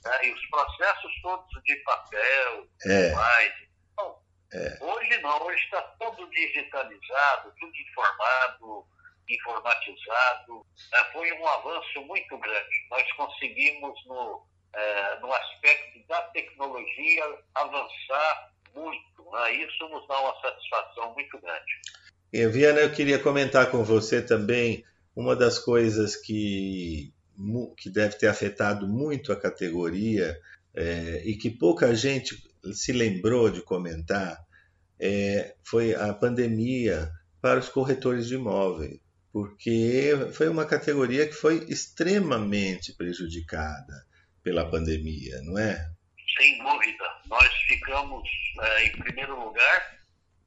[0.04, 3.54] Né, E os processos todos de papel, é, mais.
[3.92, 4.22] Então,
[4.52, 4.78] É.
[4.80, 8.86] Hoje não, hoje está tudo digitalizado, tudo informado,
[9.28, 10.66] informatizado.
[10.94, 12.86] É, foi um avanço muito grande.
[12.90, 19.30] Nós conseguimos, no, é, no aspecto da tecnologia, avançar muito.
[19.32, 19.66] Né?
[19.66, 21.72] Isso nos dá uma satisfação muito grande.
[22.32, 27.12] E, Viana, eu queria comentar com você também uma das coisas que,
[27.78, 30.38] que deve ter afetado muito a categoria
[30.74, 32.36] é, e que pouca gente
[32.72, 34.38] se lembrou de comentar
[35.00, 37.10] é, foi a pandemia
[37.40, 38.98] para os corretores de imóveis,
[39.32, 44.06] porque foi uma categoria que foi extremamente prejudicada
[44.42, 45.90] pela pandemia, não é?
[46.38, 47.15] Sem dúvida.
[47.28, 48.28] Nós ficamos,
[48.60, 49.96] é, em primeiro lugar,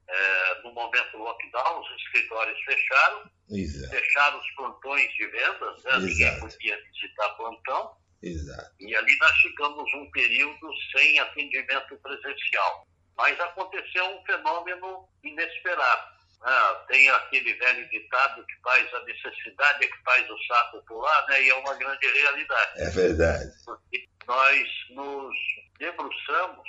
[0.08, 3.94] é, no momento do lockdown, os escritórios fecharam, Exato.
[3.94, 5.98] fecharam os plantões de vendas, né?
[5.98, 7.96] ninguém podia visitar plantão.
[8.22, 8.74] Exato.
[8.80, 12.86] E ali nós ficamos um período sem atendimento presencial.
[13.16, 16.19] Mas aconteceu um fenômeno inesperado.
[16.42, 21.26] Ah, tem aquele velho ditado que faz a necessidade é que faz o saco pular,
[21.28, 21.42] né?
[21.42, 22.80] e é uma grande realidade.
[22.80, 23.50] É verdade.
[23.64, 25.34] Porque nós nos
[25.78, 26.68] debruçamos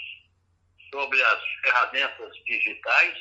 [0.92, 3.18] sobre as ferramentas digitais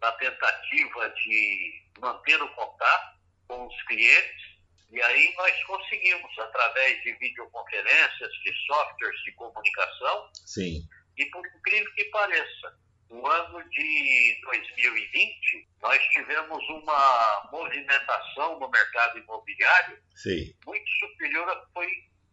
[0.00, 4.48] na tentativa de manter o contato com os clientes.
[4.90, 10.80] E aí nós conseguimos, através de videoconferências, de softwares de comunicação, Sim.
[11.18, 12.78] e por incrível que pareça,
[13.10, 20.54] no ano de 2020, nós tivemos uma movimentação no mercado imobiliário Sim.
[20.66, 21.88] muito superior a que foi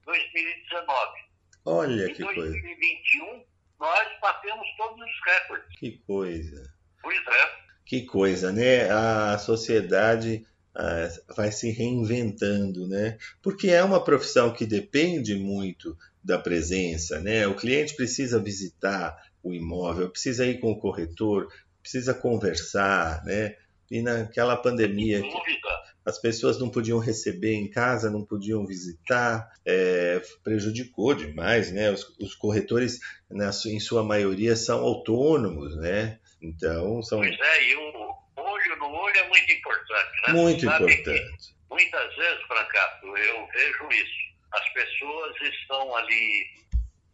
[0.06, 1.26] 2019.
[1.66, 3.46] Olha em que 2021, coisa.
[3.80, 5.80] nós batemos todos os recordes.
[5.80, 6.74] Que coisa.
[7.02, 7.66] Pois é.
[7.86, 8.90] Que coisa, né?
[8.90, 10.46] A sociedade
[10.76, 13.18] ah, vai se reinventando, né?
[13.42, 17.48] Porque é uma profissão que depende muito da presença, né?
[17.48, 19.16] O cliente precisa visitar
[19.46, 21.48] o imóvel, precisa ir com o corretor,
[21.80, 23.56] precisa conversar, né?
[23.92, 25.30] E naquela pandemia que
[26.04, 31.92] as pessoas não podiam receber em casa, não podiam visitar, é, prejudicou demais, né?
[31.92, 36.20] Os, os corretores, na, em sua maioria, são autônomos, né?
[36.42, 37.20] Então, são...
[37.20, 40.34] Pois é, e o olho no olho é muito importante, né?
[40.34, 41.56] Muito Sabe importante.
[41.70, 44.26] Muitas vezes, Francato, eu vejo isso.
[44.54, 46.46] As pessoas estão ali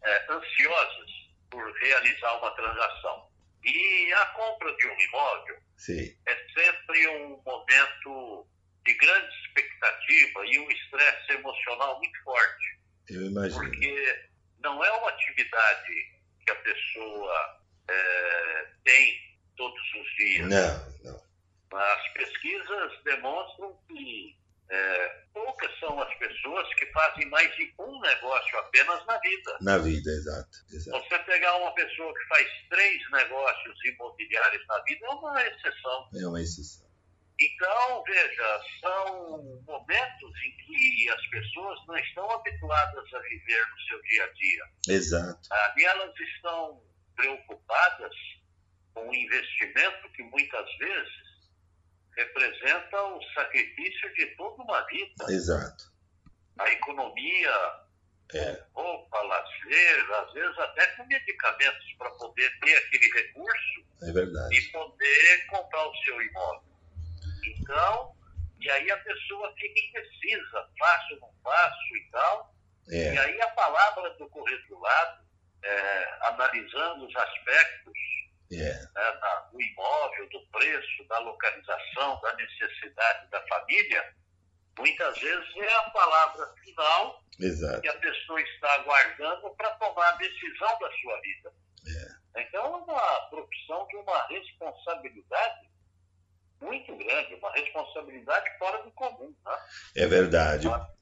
[0.04, 1.11] é, ansiosas
[1.52, 3.30] por realizar uma transação.
[3.64, 6.18] E a compra de um imóvel Sim.
[6.26, 8.48] é sempre um momento
[8.84, 12.80] de grande expectativa e um estresse emocional muito forte.
[13.10, 13.62] Eu imagino.
[13.62, 14.30] Porque
[14.64, 15.94] não é uma atividade
[16.44, 20.50] que a pessoa é, tem todos os dias.
[20.50, 21.80] Não, não.
[21.80, 24.36] As pesquisas demonstram que
[24.72, 29.58] é, poucas são as pessoas que fazem mais de um negócio apenas na vida.
[29.62, 30.58] Na vida, exato.
[30.72, 30.98] exato.
[30.98, 36.10] Você pegar uma pessoa que faz três negócios imobiliários na vida é uma exceção.
[36.16, 36.90] É uma exceção.
[37.38, 44.02] Então, veja, são momentos em que as pessoas não estão habituadas a viver no seu
[44.04, 44.64] dia a dia.
[44.88, 45.50] Exato.
[45.52, 46.82] Ah, e elas estão
[47.16, 48.16] preocupadas
[48.94, 51.31] com o investimento que muitas vezes
[52.16, 55.26] representa o sacrifício de toda uma vida.
[55.30, 55.92] Exato.
[56.60, 57.52] A economia,
[58.34, 58.64] é.
[58.74, 64.56] roupa, lazer, às vezes até com medicamentos para poder ter aquele recurso é verdade.
[64.56, 66.72] e poder comprar o seu imóvel.
[67.46, 68.16] Então,
[68.60, 72.56] e aí a pessoa fica indecisa, faço, não faço e tal.
[72.90, 73.14] É.
[73.14, 74.88] E aí a palavra do corretor
[75.64, 77.94] é, analisando os aspectos
[78.52, 78.80] Yeah.
[78.94, 84.14] né, da, do imóvel, do preço, da localização, da necessidade da família,
[84.78, 87.82] muitas vezes é a palavra final Exato.
[87.82, 91.54] que a pessoa está aguardando para tomar a decisão da sua vida.
[91.86, 92.16] Yeah.
[92.38, 95.72] Então é uma profissão de uma responsabilidade
[96.62, 99.34] muito grande, uma responsabilidade fora do comum.
[99.46, 99.58] Né?
[99.96, 100.68] É verdade.
[100.68, 101.02] Toa, né?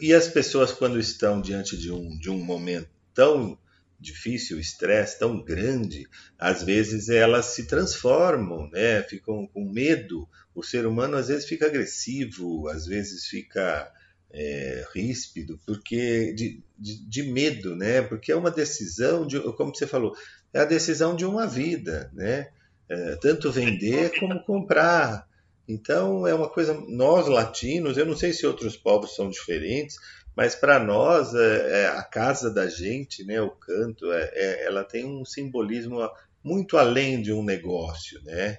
[0.00, 3.58] E as pessoas, quando estão diante de um, de um momento tão
[4.02, 6.06] difícil, o estresse tão grande,
[6.38, 9.02] às vezes elas se transformam, né?
[9.04, 10.28] Ficam com medo.
[10.54, 13.90] O ser humano às vezes fica agressivo, às vezes fica
[14.32, 18.02] é, ríspido, porque de, de, de, medo, né?
[18.02, 20.14] Porque é uma decisão de, como você falou,
[20.52, 22.48] é a decisão de uma vida, né?
[22.88, 25.26] É, tanto vender como comprar.
[25.68, 29.96] Então é uma coisa nós latinos, eu não sei se outros povos são diferentes,
[30.36, 34.84] mas para nós é, é, a casa da gente, né, o canto, é, é, ela
[34.84, 35.98] tem um simbolismo
[36.42, 38.58] muito além de um negócio, né?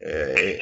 [0.00, 0.58] É,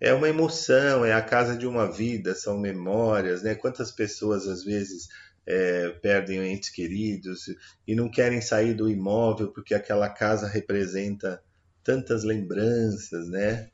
[0.00, 3.54] é uma emoção, é a casa de uma vida, são memórias, né?
[3.54, 5.08] Quantas pessoas às vezes
[5.46, 7.46] é, perdem entes queridos
[7.86, 11.42] e não querem sair do imóvel porque aquela casa representa
[11.82, 13.70] tantas lembranças, né?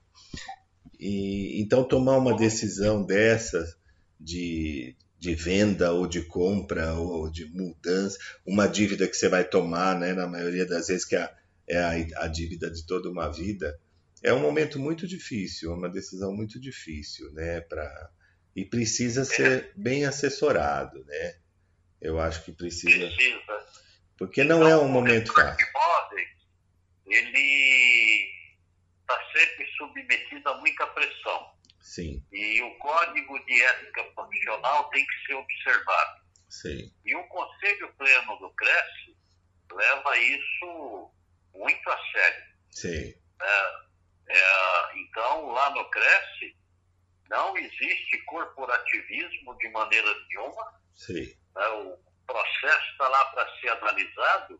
[0.98, 3.76] E, então tomar uma decisão dessa
[4.20, 9.98] de, de venda ou de compra ou de mudança, uma dívida que você vai tomar,
[9.98, 10.12] né?
[10.12, 11.34] Na maioria das vezes que é,
[11.66, 13.80] é a, a dívida de toda uma vida,
[14.22, 17.62] é um momento muito difícil, uma decisão muito difícil, né?
[17.62, 18.10] Para
[18.54, 21.36] e precisa ser bem assessorado, né?
[22.02, 23.06] Eu acho que precisa.
[23.06, 23.66] Precisa.
[24.18, 25.66] Porque não é então, é um momento fácil.
[27.06, 28.30] Ele
[29.00, 31.53] está sempre submetido a muita pressão.
[31.84, 32.26] Sim.
[32.32, 36.22] E o código de ética profissional tem que ser observado.
[36.48, 36.90] Sim.
[37.04, 39.16] E o Conselho Pleno do Cresce
[39.70, 41.10] leva isso
[41.52, 42.44] muito a sério.
[42.70, 43.14] Sim.
[43.42, 43.84] É,
[44.30, 46.56] é, então, lá no Cresce,
[47.28, 50.80] não existe corporativismo de maneira nenhuma.
[50.94, 51.36] Sim.
[51.54, 51.68] Né?
[51.68, 54.58] O processo está lá para ser analisado,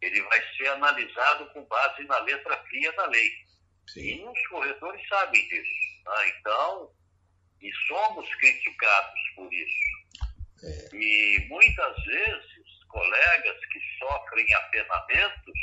[0.00, 3.30] ele vai ser analisado com base na letra fria da lei.
[3.88, 4.00] Sim.
[4.00, 5.91] E os corretores sabem disso.
[6.06, 6.32] Né?
[6.38, 6.90] Então,
[7.60, 9.92] e somos criticados por isso.
[10.64, 10.96] É.
[10.96, 15.54] E muitas vezes, colegas que sofrem apenamentos,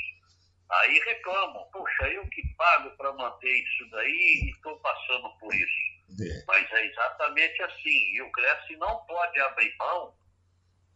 [0.69, 5.89] aí reclamam, poxa, eu que pago para manter isso daí e estou passando por isso.
[6.21, 6.43] É.
[6.47, 8.15] Mas é exatamente assim.
[8.15, 10.15] E o Cresce não pode abrir mão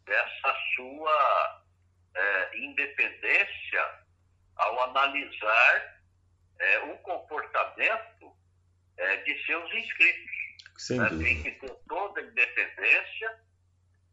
[0.05, 1.63] dessa sua
[2.15, 4.03] é, independência
[4.55, 6.03] ao analisar
[6.59, 8.35] é, o comportamento
[8.97, 10.31] é, de seus inscritos.
[10.91, 11.09] Né?
[11.23, 13.39] Tem que ter toda a independência,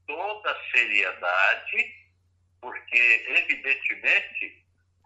[0.07, 1.95] toda a seriedade,
[2.61, 4.65] porque, evidentemente,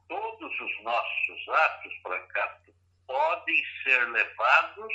[0.09, 2.75] todos os nossos atos, Brancato,
[3.07, 4.93] podem ser levados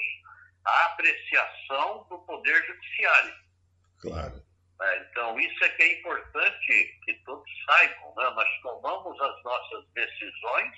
[0.66, 3.36] à apreciação do Poder Judiciário.
[4.02, 4.44] Claro.
[4.82, 8.14] É, então, isso é que é importante que todos saibam.
[8.16, 8.30] Né?
[8.30, 10.76] Nós tomamos as nossas decisões,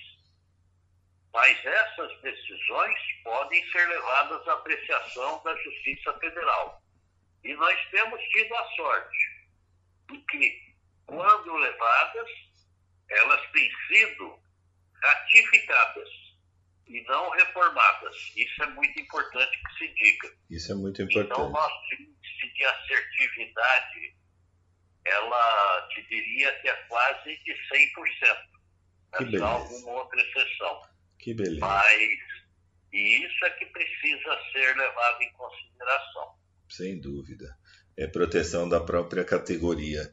[1.33, 6.81] mas essas decisões podem ser levadas à apreciação da Justiça Federal.
[7.43, 9.17] E nós temos tido a sorte
[10.11, 10.75] de que,
[11.05, 12.29] quando levadas,
[13.09, 14.39] elas têm sido
[15.01, 16.09] ratificadas
[16.87, 18.15] e não reformadas.
[18.35, 20.35] Isso é muito importante que se diga.
[20.49, 21.31] Isso é muito importante.
[21.31, 24.15] Então, nosso índice de assertividade,
[25.05, 28.51] ela te diria que é quase de 100%.
[29.17, 29.45] Que beleza.
[29.45, 30.90] alguma outra exceção.
[31.21, 31.59] Que beleza.
[31.59, 32.19] Mas,
[32.91, 36.33] e isso é que precisa ser levado em consideração.
[36.69, 37.55] Sem dúvida.
[37.95, 40.11] É proteção da própria categoria.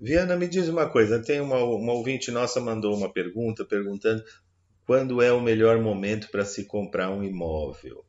[0.00, 1.22] Viana, me diz uma coisa.
[1.22, 4.22] Tem uma, uma ouvinte nossa mandou uma pergunta perguntando
[4.86, 8.04] quando é o melhor momento para se comprar um imóvel.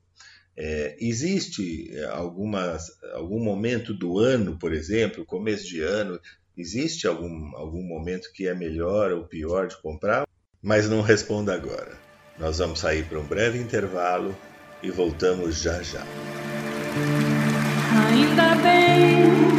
[0.57, 6.19] É, existe algumas, algum momento do ano, por exemplo, começo de ano,
[6.55, 10.27] existe algum, algum momento que é melhor ou pior de comprar?
[10.61, 12.04] Mas não responda agora.
[12.37, 14.35] Nós vamos sair para um breve intervalo
[14.83, 16.03] e voltamos já já.
[18.09, 19.54] Ainda bem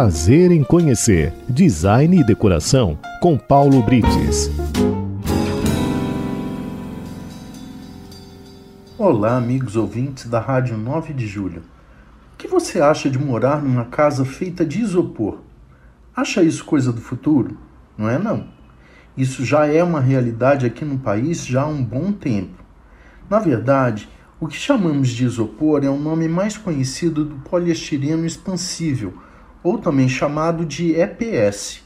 [0.00, 4.50] Prazer em conhecer Design e Decoração com Paulo Brites.
[8.96, 11.60] Olá, amigos ouvintes da Rádio 9 de Julho.
[12.32, 15.40] O que você acha de morar numa casa feita de isopor?
[16.16, 17.58] Acha isso coisa do futuro?
[17.98, 18.46] Não é não.
[19.14, 22.64] Isso já é uma realidade aqui no país já há um bom tempo.
[23.28, 24.08] Na verdade,
[24.40, 29.12] o que chamamos de isopor é o nome mais conhecido do poliestireno expansível,
[29.62, 31.82] ou também chamado de EPS.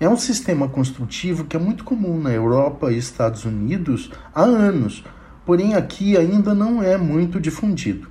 [0.00, 5.04] É um sistema construtivo que é muito comum na Europa e Estados Unidos há anos,
[5.46, 8.08] porém aqui ainda não é muito difundido.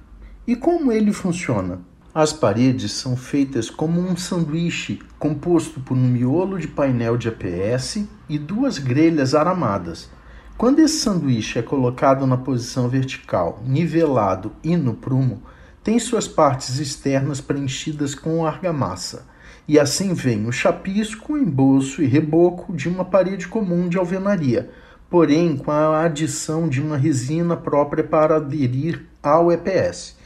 [0.48, 1.82] E como ele funciona?
[2.16, 8.06] As paredes são feitas como um sanduíche composto por um miolo de painel de EPS
[8.30, 10.10] e duas grelhas aramadas.
[10.56, 15.42] Quando esse sanduíche é colocado na posição vertical, nivelado e no prumo,
[15.84, 19.28] tem suas partes externas preenchidas com argamassa,
[19.68, 24.70] e assim vem o chapisco, embolso e reboco de uma parede comum de alvenaria,
[25.10, 30.18] porém com a adição de uma resina própria para aderir ao EPS.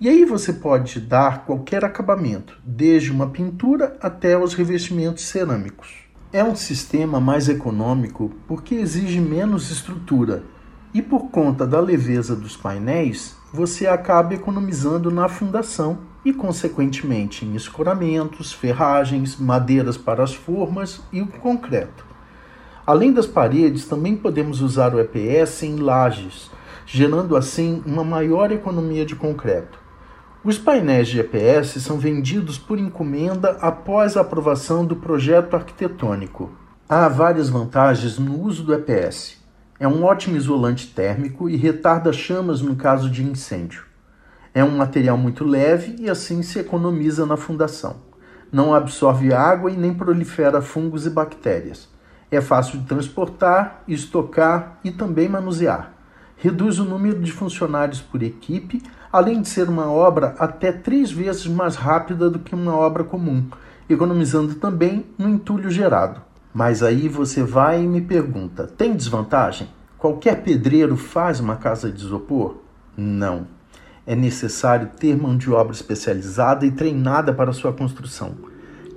[0.00, 5.94] E aí você pode dar qualquer acabamento, desde uma pintura até os revestimentos cerâmicos.
[6.32, 10.42] É um sistema mais econômico porque exige menos estrutura
[10.92, 17.54] e por conta da leveza dos painéis, você acaba economizando na fundação e, consequentemente, em
[17.54, 22.06] escoramentos, ferragens, madeiras para as formas e o concreto.
[22.86, 26.50] Além das paredes, também podemos usar o EPS em lajes,
[26.86, 29.78] gerando assim uma maior economia de concreto.
[30.42, 36.50] Os painéis de EPS são vendidos por encomenda após a aprovação do projeto arquitetônico.
[36.88, 39.41] Há várias vantagens no uso do EPS.
[39.82, 43.82] É um ótimo isolante térmico e retarda chamas no caso de incêndio.
[44.54, 47.96] É um material muito leve e assim se economiza na fundação.
[48.52, 51.88] Não absorve água e nem prolifera fungos e bactérias.
[52.30, 55.92] É fácil de transportar, estocar e também manusear.
[56.36, 58.80] Reduz o número de funcionários por equipe,
[59.12, 63.48] além de ser uma obra até três vezes mais rápida do que uma obra comum,
[63.90, 66.22] economizando também no entulho gerado.
[66.52, 69.68] Mas aí você vai e me pergunta: tem desvantagem?
[69.96, 72.56] Qualquer pedreiro faz uma casa de isopor?
[72.96, 73.46] Não.
[74.04, 78.34] É necessário ter mão de obra especializada e treinada para sua construção.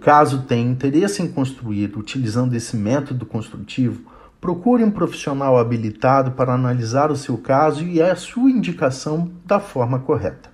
[0.01, 4.01] Caso tenha interesse em construir utilizando esse método construtivo,
[4.41, 9.99] procure um profissional habilitado para analisar o seu caso e a sua indicação da forma
[9.99, 10.49] correta.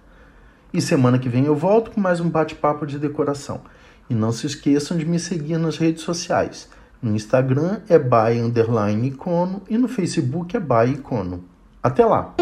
[0.74, 3.62] E semana que vem eu volto com mais um bate-papo de decoração.
[4.10, 6.70] E não se esqueçam de me seguir nas redes sociais.
[7.02, 11.44] No Instagram é by underline icono e no Facebook é by icono.
[11.82, 12.36] Até lá!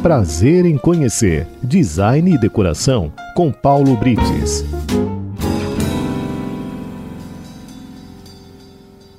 [0.00, 4.64] Prazer em conhecer Design e Decoração com Paulo Brites.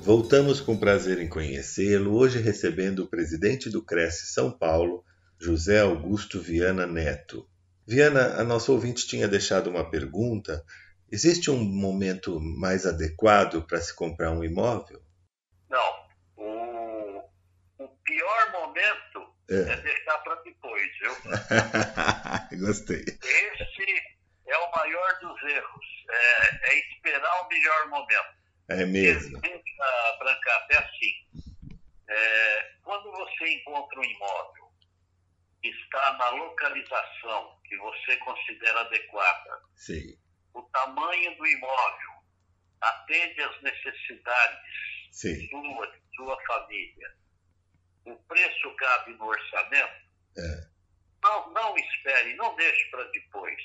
[0.01, 5.03] Voltamos com prazer em conhecê-lo, hoje recebendo o presidente do Cresce São Paulo,
[5.37, 7.45] José Augusto Viana Neto.
[7.85, 10.63] Viana, a nossa ouvinte tinha deixado uma pergunta
[11.11, 15.01] Existe um momento mais adequado para se comprar um imóvel?
[15.67, 16.07] Não.
[16.37, 17.17] O,
[17.79, 21.11] o pior momento é, é deixar para depois, viu?
[22.63, 23.01] Gostei.
[23.01, 24.03] Esse
[24.47, 25.85] é o maior dos erros.
[26.11, 28.39] É, é esperar o melhor momento.
[28.69, 29.37] É mesmo.
[29.37, 31.43] A Branca é assim.
[32.07, 34.71] É, quando você encontra um imóvel
[35.59, 40.15] que está na localização que você considera adequada, Sim
[40.53, 42.09] o tamanho do imóvel
[42.81, 44.59] atende às necessidades
[45.11, 45.49] Sim.
[45.49, 47.15] sua, de sua família,
[48.05, 50.67] o preço cabe no orçamento, é.
[51.23, 53.61] não, não espere, não deixe para depois.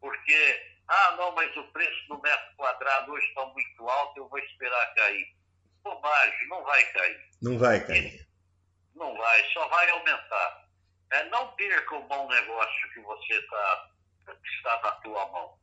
[0.00, 4.38] Porque, ah, não, mas o preço do metro quadrado hoje está muito alto, eu vou
[4.38, 5.36] esperar cair.
[5.82, 7.30] Bobagem, não vai cair.
[7.42, 8.26] Não vai cair.
[8.94, 10.68] Não vai, só vai aumentar.
[11.12, 13.90] É, não perca o bom negócio que você tá,
[14.28, 15.58] está na tua mão.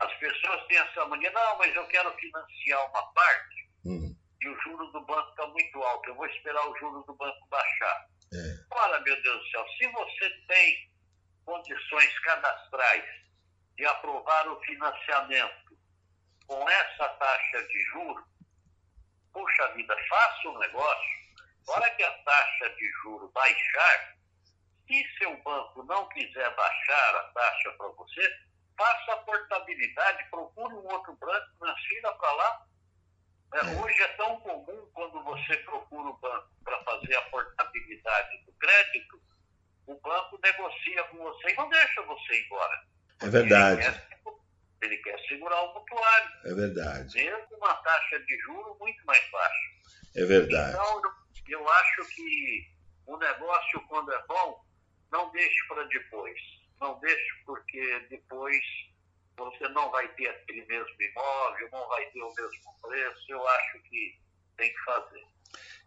[0.00, 4.16] As pessoas têm essa mania, não, mas eu quero financiar uma parte uhum.
[4.40, 7.46] e o juro do banco está muito alto, eu vou esperar o juro do banco
[7.48, 8.06] baixar.
[8.32, 8.74] É.
[8.74, 10.90] Ora, meu Deus do céu, se você tem
[11.44, 13.04] condições cadastrais
[13.76, 15.76] de aprovar o financiamento
[16.46, 18.24] com essa taxa de juros,
[19.32, 21.24] puxa vida, faça um negócio.
[21.68, 24.16] Hora que a taxa de juros baixar,
[24.86, 28.38] se seu banco não quiser baixar a taxa para você,
[28.76, 32.66] faça a portabilidade, procure um outro banco, transfira para lá.
[33.54, 33.80] É, É.
[33.80, 39.20] Hoje é tão comum quando você procura o banco para fazer a portabilidade do crédito,
[39.86, 42.84] o banco negocia com você e não deixa você ir embora.
[43.20, 43.80] É verdade.
[43.80, 44.04] Ele quer,
[44.82, 45.18] ele quer
[46.44, 47.14] É verdade.
[47.14, 49.74] Mesmo uma taxa de juros muito mais baixa.
[50.16, 50.72] É verdade.
[50.72, 51.02] Então,
[51.48, 52.74] eu acho que
[53.06, 54.64] o negócio, quando é bom,
[55.12, 56.38] não deixe para depois.
[56.80, 58.60] Não deixe porque depois
[59.36, 63.24] você não vai ter aquele mesmo imóvel, não vai ter o mesmo preço.
[63.28, 64.18] Eu acho que
[64.56, 65.24] tem que fazer.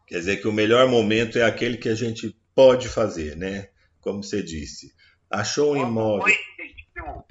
[0.07, 3.69] Quer dizer que o melhor momento é aquele que a gente pode fazer, né?
[4.01, 4.95] Como você disse.
[5.29, 6.21] Achou um imóvel.
[6.21, 7.25] Coincidiu,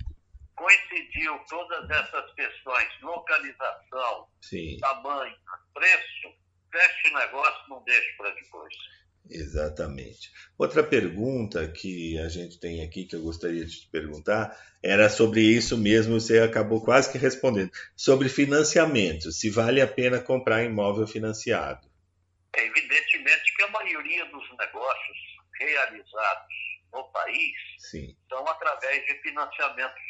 [0.55, 4.77] coincidiu todas essas questões, localização, Sim.
[4.79, 5.35] tamanho,
[5.73, 6.35] preço,
[6.71, 8.75] feche o negócio, não deixe para depois.
[9.31, 10.31] Exatamente.
[10.57, 15.41] Outra pergunta que a gente tem aqui que eu gostaria de te perguntar era sobre
[15.41, 17.71] isso mesmo, você acabou quase que respondendo.
[17.97, 21.89] Sobre financiamento, se vale a pena comprar imóvel financiado.
[22.55, 25.19] É evidentemente que a maioria dos negócios
[25.59, 26.55] realizados
[26.93, 30.01] no país Sim, são através de financiamentos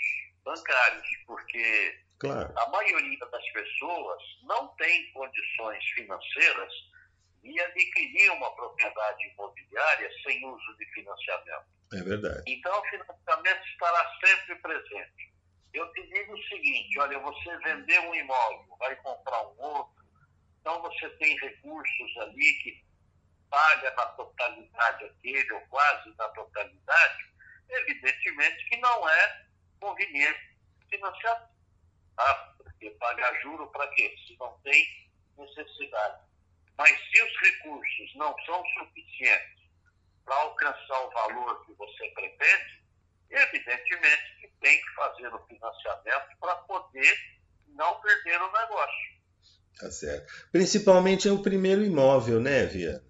[0.44, 2.52] bancários, porque claro.
[2.56, 6.72] a maioria das pessoas não tem condições financeiras
[7.46, 11.66] de adquirir uma propriedade imobiliária sem uso de financiamento.
[11.92, 12.42] É verdade.
[12.46, 15.32] Então, o financiamento estará sempre presente.
[15.72, 20.04] Eu te digo o seguinte: olha, você vendeu um imóvel, vai comprar um outro,
[20.60, 22.84] então você tem recursos ali que
[23.50, 27.24] paga na totalidade aquele, ou quase na totalidade,
[27.68, 29.46] evidentemente que não é
[29.80, 30.56] conveniente
[30.90, 31.50] financiar.
[32.16, 32.54] Tá?
[32.58, 34.16] Porque pagar juro para quê?
[34.26, 36.25] Se não tem necessidade.
[36.78, 39.56] Mas se os recursos não são suficientes
[40.24, 42.84] para alcançar o valor que você pretende,
[43.30, 47.18] evidentemente que tem que fazer o financiamento para poder
[47.68, 49.16] não perder o negócio.
[49.78, 50.32] Tá certo.
[50.50, 53.02] Principalmente é o primeiro imóvel, né, Via?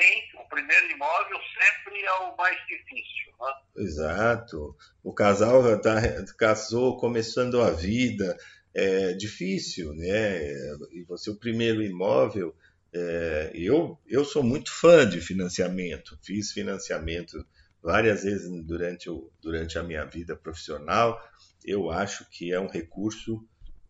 [0.00, 3.32] Sim, o primeiro imóvel sempre é o mais difícil.
[3.40, 3.54] Né?
[3.76, 4.76] Exato.
[5.02, 5.94] O casal tá,
[6.36, 8.36] casou começando a vida,
[8.74, 10.52] é difícil, né?
[10.92, 12.54] E você, o primeiro imóvel,
[12.92, 17.44] é, eu, eu sou muito fã de financiamento, fiz financiamento
[17.82, 21.20] várias vezes durante, o, durante a minha vida profissional.
[21.64, 23.44] Eu acho que é um recurso,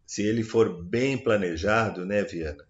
[0.06, 2.64] se ele for bem planejado, né, Viana?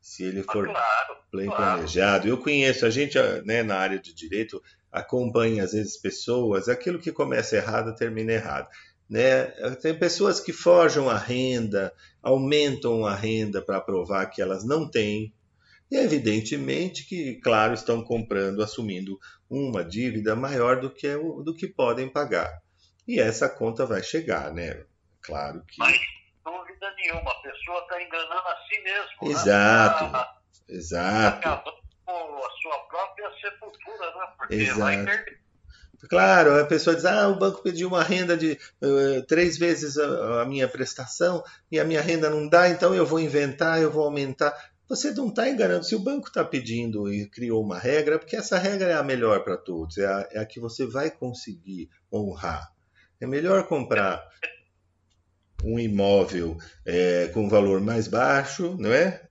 [0.00, 1.74] Se ele for Ah, claro, bem claro.
[1.74, 2.28] planejado.
[2.28, 7.12] Eu conheço, a gente né, na área de direito acompanha às vezes pessoas, aquilo que
[7.12, 8.68] começa errado termina errado.
[9.10, 9.46] Né?
[9.82, 11.92] Tem pessoas que forjam a renda,
[12.22, 15.34] aumentam a renda para provar que elas não têm,
[15.90, 19.18] e evidentemente que, claro, estão comprando, assumindo
[19.50, 22.62] uma dívida maior do que, o- do que podem pagar.
[23.08, 24.84] E essa conta vai chegar, né?
[25.20, 25.74] Claro que.
[25.80, 25.98] Mas,
[26.44, 29.32] dúvida nenhuma, a pessoa está enganando a si mesmo.
[29.32, 30.04] Exato.
[30.04, 30.10] Né?
[30.12, 30.36] Tá
[30.68, 31.38] Exato.
[31.48, 34.26] acabando com a sua própria sepultura, né?
[34.38, 34.78] Porque Exato.
[34.78, 35.40] vai perder.
[36.08, 40.42] Claro, a pessoa diz: ah, o banco pediu uma renda de eh, três vezes a,
[40.42, 44.04] a minha prestação e a minha renda não dá, então eu vou inventar, eu vou
[44.04, 44.54] aumentar.
[44.88, 45.84] Você não está enganando.
[45.84, 49.02] Se o banco está pedindo e criou uma regra, é porque essa regra é a
[49.02, 52.72] melhor para todos, é a, é a que você vai conseguir honrar.
[53.20, 54.26] É melhor comprar
[55.62, 59.22] um imóvel eh, com valor mais baixo, não é?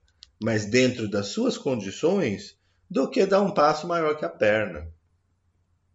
[0.42, 2.56] Mas dentro das suas condições,
[2.88, 4.88] do que dar um passo maior que a perna.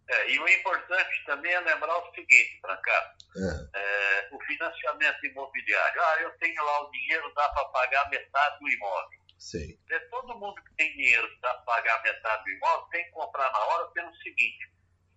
[0.08, 6.00] É, e o importante também é lembrar o seguinte, Brancá, É, é, o financiamento imobiliário.
[6.00, 9.18] Ah, eu tenho lá o dinheiro, dá para pagar metade do imóvel.
[9.38, 9.78] sei.
[9.90, 13.10] É, todo mundo que tem dinheiro que dá para pagar metade do imóvel tem que
[13.10, 14.70] comprar na hora pelo seguinte,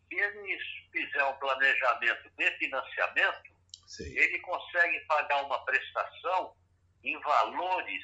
[0.09, 0.57] se ele
[0.91, 3.43] fizer um planejamento de financiamento,
[3.85, 6.55] Sei, ele consegue pagar uma prestação
[7.03, 8.03] em valores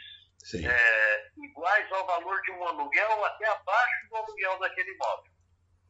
[0.53, 5.34] é, iguais ao valor de um aluguel ou até abaixo do aluguel daquele imóvel.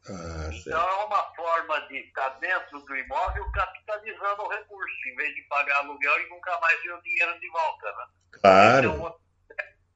[0.07, 5.33] Ah, Então é uma forma de estar dentro do imóvel capitalizando o recurso, em vez
[5.35, 7.87] de pagar aluguel e nunca mais ver o dinheiro de volta.
[7.87, 8.05] Né?
[8.29, 9.19] Então Claro, outro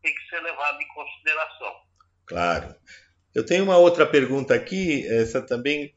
[0.01, 1.75] tem que ser levado em consideração.
[2.25, 2.75] claro.
[3.35, 5.93] Eu tenho uma outra pergunta aqui, essa também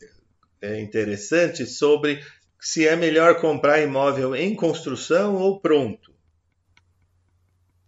[0.60, 2.22] é interessante, sobre
[2.60, 6.12] se é melhor comprar imóvel em construção ou pronto.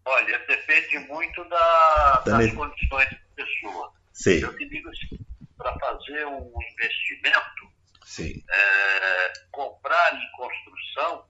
[0.07, 3.93] Olha, depende muito da- Da das condições da pessoa.
[4.13, 5.24] Sei, Eu te digo assim,
[5.65, 7.73] para fazer um investimento,
[8.51, 11.27] é, comprar em construção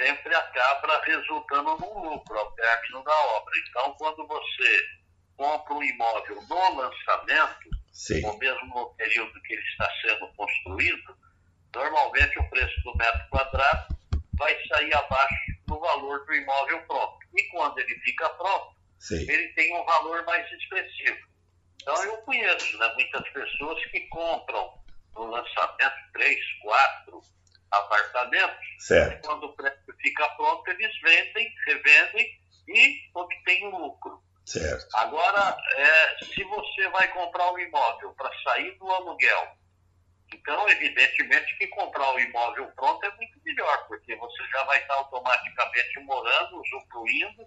[0.00, 3.54] sempre acaba resultando num lucro ao término da obra.
[3.68, 4.86] Então, quando você
[5.36, 11.16] compra um imóvel no lançamento, Sei, ou mesmo no período que ele está sendo construído,
[11.74, 13.94] normalmente o preço do metro quadrado
[14.32, 17.18] vai sair abaixo do valor do imóvel pronto.
[17.36, 19.28] E quando ele fica pronto, sei.
[19.28, 21.31] ele tem um valor mais expressivo.
[21.82, 24.72] Então eu conheço né, muitas pessoas que compram
[25.14, 27.20] no lançamento três, quatro
[27.70, 28.66] apartamentos.
[28.78, 29.26] Certo.
[29.26, 34.22] Quando o prédio fica pronto, eles vendem, revendem e obtêm lucro.
[34.46, 34.88] Certo.
[34.94, 39.56] Agora, é, se você vai comprar um imóvel para sair do aluguel,
[40.32, 44.94] então, evidentemente que comprar o imóvel pronto é muito melhor, porque você já vai estar
[44.94, 47.46] automaticamente morando, usufruindo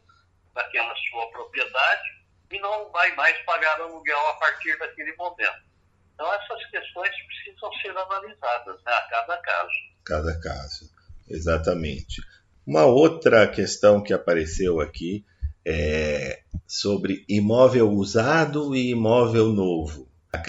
[0.53, 5.65] daquela sua propriedade e não vai mais pagar aluguel a partir daquele momento.
[6.13, 9.73] Então, essas questões precisam ser analisadas né, a cada caso.
[10.05, 10.89] Cada caso,
[11.27, 12.21] exatamente.
[12.65, 15.25] Uma outra questão que apareceu aqui
[15.65, 20.07] é sobre imóvel usado e imóvel novo.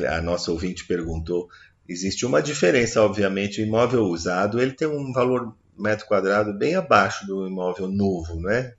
[0.08, 1.48] A nossa ouvinte perguntou:
[1.88, 7.26] existe uma diferença, obviamente, o imóvel usado ele tem um valor metro quadrado bem abaixo
[7.26, 8.74] do imóvel novo, não é?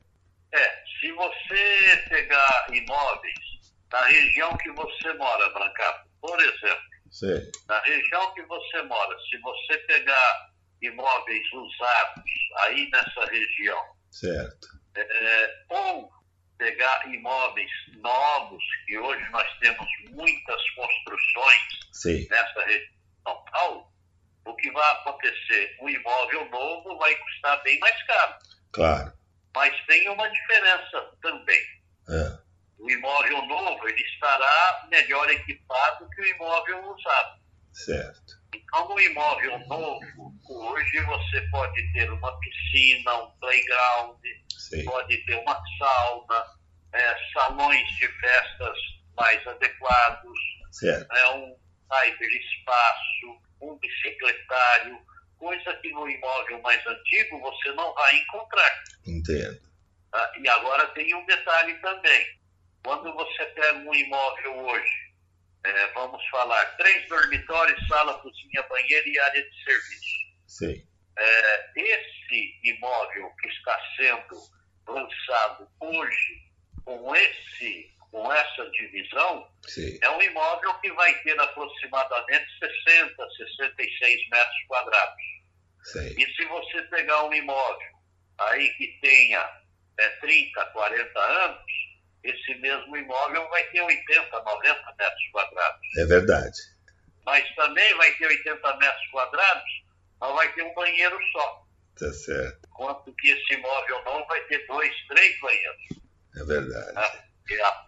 [0.53, 1.36] É, se você
[2.09, 3.33] pegar imóveis
[3.91, 7.51] na região que você mora, Brancato, por exemplo, Sim.
[7.67, 12.23] na região que você mora, se você pegar imóveis usados
[12.57, 13.81] aí nessa região,
[14.11, 14.67] certo.
[14.95, 16.11] É, ou
[16.57, 22.27] pegar imóveis novos, que hoje nós temos muitas construções Sim.
[22.29, 23.87] nessa região de São Paulo,
[24.45, 25.77] o que vai acontecer?
[25.81, 28.35] O imóvel novo vai custar bem mais caro.
[28.71, 29.16] Claro.
[29.55, 31.61] Mas tem uma diferença também.
[32.09, 32.37] É.
[32.79, 37.39] O imóvel novo ele estará melhor equipado que o imóvel usado.
[37.73, 38.37] Certo.
[38.53, 44.19] Então, no imóvel novo, hoje você pode ter uma piscina, um playground,
[44.57, 44.85] Sim.
[44.85, 46.45] pode ter uma sauna,
[46.93, 48.77] é, salões de festas
[49.15, 50.39] mais adequados,
[50.71, 51.11] Certo.
[51.11, 51.55] é, um
[51.91, 54.99] cyberespaço, um bicicletário,
[55.37, 58.83] coisa que no imóvel mais antigo você não vai encontrar.
[59.05, 59.61] Entendo.
[60.11, 60.33] tá?
[60.39, 62.37] E agora tem um detalhe também.
[62.83, 65.13] Quando você pega um imóvel hoje,
[65.63, 70.17] é, vamos falar, três dormitórios, sala, cozinha, banheiro e área de serviço.
[70.47, 70.87] Sim.
[71.17, 74.37] É, esse imóvel que está sendo
[74.87, 76.47] lançado hoje
[76.85, 79.97] com esse com essa divisão Sim.
[80.01, 85.23] é um imóvel que vai ter aproximadamente 60, 66 metros quadrados.
[85.83, 86.15] Sim.
[86.17, 87.97] E se você pegar um imóvel
[88.39, 89.61] aí que tenha
[89.97, 91.63] é, 30, 40 anos,
[92.23, 95.81] esse mesmo imóvel vai ter 80, 90 metros quadrados.
[95.97, 96.57] É verdade.
[97.25, 99.83] Mas também vai ter 80 metros quadrados,
[100.19, 101.67] mas vai ter um banheiro só.
[101.99, 102.59] Tá certo.
[102.67, 105.83] Enquanto que esse imóvel novo vai ter dois, três banheiros.
[106.35, 106.93] É verdade.
[106.93, 107.61] né?
[107.63, 107.86] A,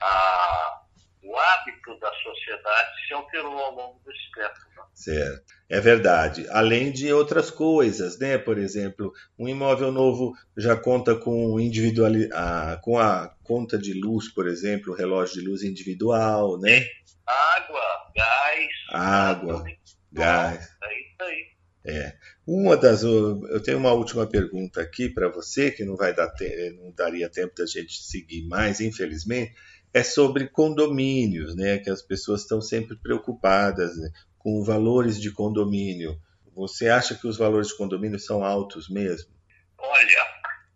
[0.00, 0.80] a,
[1.22, 4.54] o hábito da sociedade se alterou ao longo desse tempo.
[4.76, 4.82] né?
[4.94, 5.54] Certo.
[5.68, 6.46] É verdade.
[6.50, 8.38] Além de outras coisas, né?
[8.38, 14.32] Por exemplo, um imóvel novo já conta com individuali a, com a conta de luz,
[14.32, 16.84] por exemplo, o relógio de luz individual, né?
[17.26, 19.64] Água, gás, Água,
[20.10, 20.76] Gás.
[20.82, 21.48] É isso aí.
[21.84, 22.16] É.
[22.46, 26.70] Uma das, eu tenho uma última pergunta aqui para você que não vai dar, te,
[26.70, 29.54] não daria tempo da gente seguir mais, infelizmente,
[29.98, 31.78] é sobre condomínios, né?
[31.78, 36.20] Que as pessoas estão sempre preocupadas né, com valores de condomínio.
[36.54, 39.32] Você acha que os valores de condomínio são altos mesmo?
[39.76, 40.26] Olha,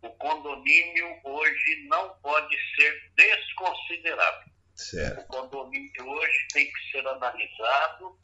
[0.02, 4.50] o condomínio hoje não pode ser desconsiderado.
[4.74, 5.20] Certo.
[5.20, 8.18] O condomínio hoje tem que ser analisado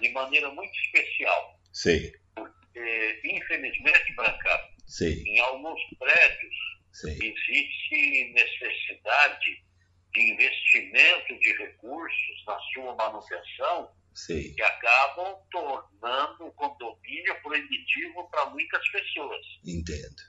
[0.00, 1.60] de maneira muito especial.
[1.72, 6.54] Sei, Porque, infelizmente, Branca, sei, em alguns prédios
[6.92, 7.12] sei.
[7.12, 9.69] existe necessidade
[10.12, 14.52] de investimento de recursos na sua manutenção Sei.
[14.54, 19.46] que acabam tornando o condomínio proibitivo para muitas pessoas.
[19.64, 20.22] Entendo.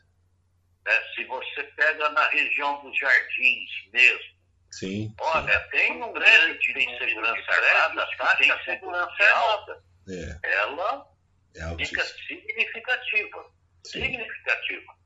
[0.86, 0.94] né?
[1.16, 5.14] Se você pega na região dos jardins mesmo, Sim.
[5.20, 9.84] olha, tem um que tem segurança armada, a taxa de segurança é alta.
[10.10, 11.08] É, Ela
[11.56, 13.52] é fica significativa.
[13.84, 14.02] Sim.
[14.02, 15.01] Significativa.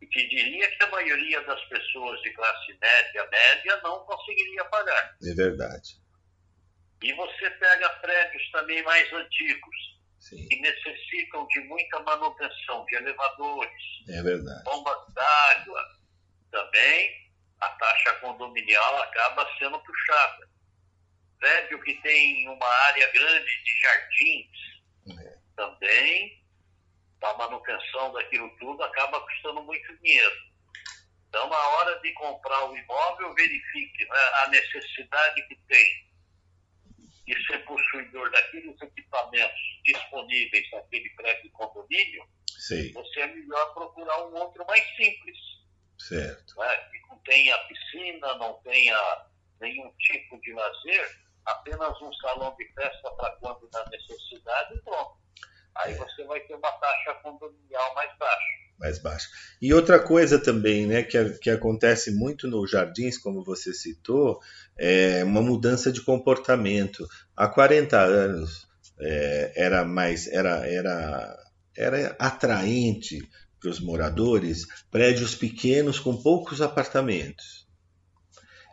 [0.00, 5.16] E que diria que a maioria das pessoas de classe média, média, não conseguiria pagar.
[5.22, 5.96] É verdade.
[7.02, 9.76] E você pega prédios também mais antigos,
[10.20, 10.48] Sim.
[10.48, 14.64] que necessitam de muita manutenção, de elevadores, É verdade.
[14.64, 15.84] bombas d'água.
[16.50, 17.28] Também
[17.60, 20.48] a taxa condominial acaba sendo puxada.
[21.38, 25.38] Prédio que tem uma área grande de jardins, É.
[25.56, 26.37] também
[27.22, 30.36] a manutenção daquilo tudo acaba custando muito dinheiro.
[31.28, 36.08] Então, na hora de comprar o imóvel, verifique né, a necessidade que tem
[37.26, 42.90] de ser possuidor daqueles equipamentos disponíveis naquele prédio de condomínio, Sei.
[42.92, 45.36] você é melhor procurar um outro mais simples,
[45.98, 46.58] Certo.
[46.58, 49.26] né, que não tenha piscina, não tenha
[49.60, 55.18] nenhum tipo de lazer, apenas um salão de festa para quando da necessidade e pronto.
[55.78, 58.58] Aí você vai ter uma taxa condominial mais baixa.
[58.78, 59.28] Mais baixa.
[59.60, 64.40] E outra coisa também, né, que, que acontece muito nos jardins, como você citou,
[64.76, 67.06] é uma mudança de comportamento.
[67.36, 68.68] Há 40 anos
[69.00, 71.38] é, era mais era, era,
[71.76, 73.28] era atraente
[73.60, 77.67] para os moradores prédios pequenos com poucos apartamentos.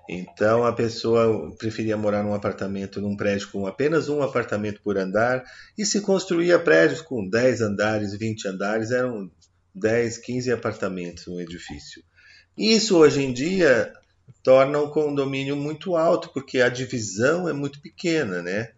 [0.07, 5.43] Então a pessoa preferia morar num apartamento, num prédio com apenas um apartamento por andar,
[5.77, 9.31] e se construía prédios com 10 andares, 20 andares, eram
[9.73, 12.03] 10, 15 apartamentos no edifício.
[12.57, 13.91] Isso hoje em dia
[14.43, 18.69] torna o condomínio muito alto, porque a divisão é muito pequena, né?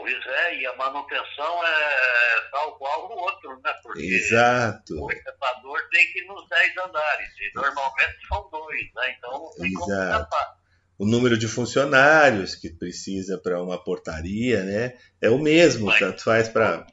[0.00, 3.72] Pois é, e a manutenção é tal qual o outro, né?
[3.82, 4.94] Porque Exato.
[4.94, 9.14] o elevador tem que ir nos 10 andares, e normalmente são dois, né?
[9.18, 10.10] Então não tem como Exato.
[10.22, 10.60] escapar.
[10.98, 14.98] O número de funcionários que precisa para uma portaria, né?
[15.20, 16.86] É o mesmo, Mas- tanto faz para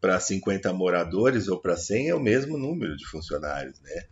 [0.00, 4.06] para 50 moradores ou para 100 é o mesmo número de funcionários, né?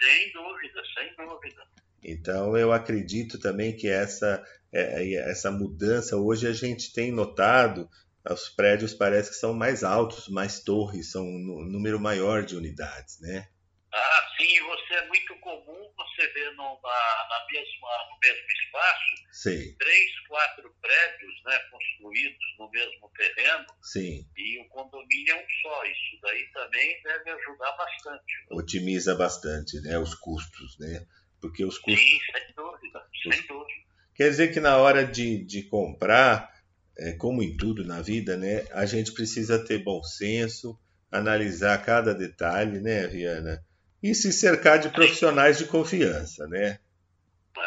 [0.00, 1.62] Sem dúvida, sem dúvida.
[2.02, 4.42] Então eu acredito também que essa
[4.72, 7.88] é, essa mudança hoje a gente tem notado
[8.30, 13.20] os prédios parece que são mais altos, mais torres, são um número maior de unidades,
[13.20, 13.48] né?
[13.92, 19.74] Ah, sim, você é muito comum você ver no, na, mesma, no mesmo espaço Sei,
[19.78, 25.84] três, quatro prédios né, construídos no mesmo terreno sim, e o condomínio é um só.
[25.84, 28.34] Isso daí também deve ajudar bastante.
[28.50, 31.06] otimiza bastante, né, os custos, né?
[31.40, 33.87] Porque os custos Sim, sem dúvida, sem dúvida.
[34.18, 36.52] Quer dizer que na hora de, de comprar,
[36.98, 40.76] é, como em tudo na vida, né, a gente precisa ter bom senso,
[41.08, 43.64] analisar cada detalhe, né, Viana?
[44.02, 46.80] E se cercar de profissionais de confiança, né?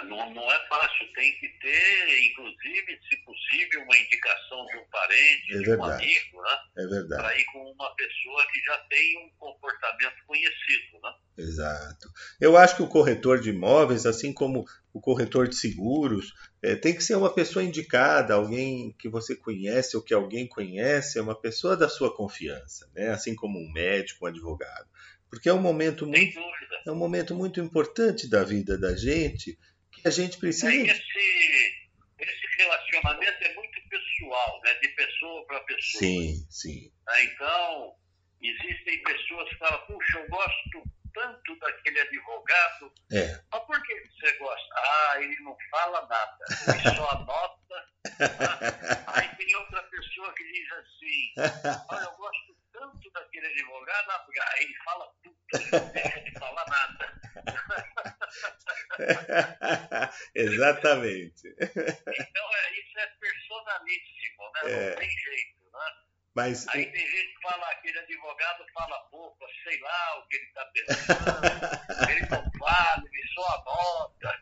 [0.06, 5.56] Não, não é fácil, tem que ter, inclusive, se possível, uma indicação de um parente,
[5.56, 6.58] É de um amigo, né?
[6.78, 7.22] É verdade.
[7.22, 11.14] Para ir com uma pessoa que já tem um comportamento conhecido, né?
[11.38, 12.10] Exato.
[12.39, 16.94] Eu acho que o corretor de imóveis, assim como o corretor de seguros, é, tem
[16.94, 21.36] que ser uma pessoa indicada, alguém que você conhece ou que alguém conhece, é uma
[21.36, 23.10] pessoa da sua confiança, né?
[23.10, 24.88] Assim como um médico, um advogado.
[25.30, 26.39] Porque é um momento muito
[26.86, 29.58] é um momento muito importante da vida da gente
[30.06, 30.74] a gente precisa.
[30.74, 31.89] Esse,
[32.20, 34.74] esse relacionamento é muito pessoal, né?
[34.76, 35.99] De pessoa para pessoa.
[35.99, 36.91] Sim, sim.
[37.08, 37.24] né?
[37.26, 37.95] Então,
[38.41, 40.84] existem pessoas que falam, puxa, eu gosto
[41.14, 42.93] tanto daquele advogado.
[43.12, 43.41] É.
[43.52, 44.76] Mas por que você gosta?
[44.76, 46.38] Ah, ele não fala nada,
[46.74, 47.76] ele só anota.
[48.20, 49.04] né?
[49.08, 51.34] Aí tem outra pessoa que diz assim,
[51.89, 56.22] olha, eu gosto tanto daquele advogado, ah, porque- aí ele fala tudo, ele não deixa
[56.22, 57.22] de falar nada.
[60.36, 61.47] Exatamente.
[61.47, 64.61] Então, é, isso é personalíssimo, né?
[64.65, 64.89] É.
[64.89, 65.91] Não tem jeito, né?
[66.34, 70.45] Mas Aí tem gente que fala, aquele advogado fala pouco, sei lá o que ele
[70.45, 74.32] está pensando, ele não fala, ele só anota.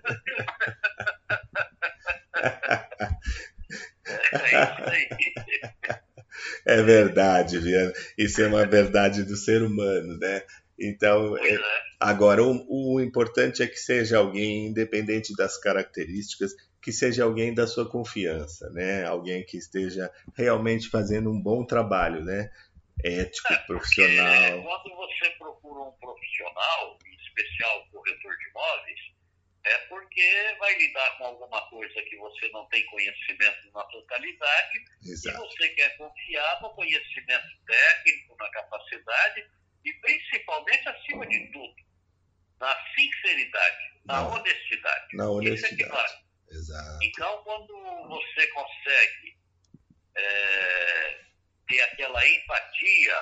[4.32, 5.10] É isso aí.
[6.66, 7.94] é verdade, Viana.
[8.18, 10.44] Isso é uma verdade do ser humano, né?
[10.80, 11.60] Então, é, é.
[12.00, 17.68] agora o, o importante é que seja alguém independente das características, que seja alguém da
[17.68, 19.04] sua confiança, né?
[19.06, 22.50] Alguém que esteja realmente fazendo um bom trabalho, né?
[23.04, 24.64] Ético, É, profissional.
[24.64, 29.00] quando você procura um profissional, em especial corretor de imóveis,
[29.70, 35.12] é porque vai lidar com alguma coisa que você não tem conhecimento na totalidade e
[35.12, 35.38] Exato.
[35.38, 39.48] você quer confiar no conhecimento técnico, na capacidade
[39.86, 41.76] e principalmente, acima de tudo,
[42.60, 45.08] na sinceridade, na honestidade.
[45.16, 45.90] Na Isso é honestidade.
[45.92, 46.20] vale.
[46.50, 47.00] Exato.
[47.04, 49.38] Então, quando você consegue
[50.16, 51.22] é,
[51.68, 53.18] ter aquela empatia,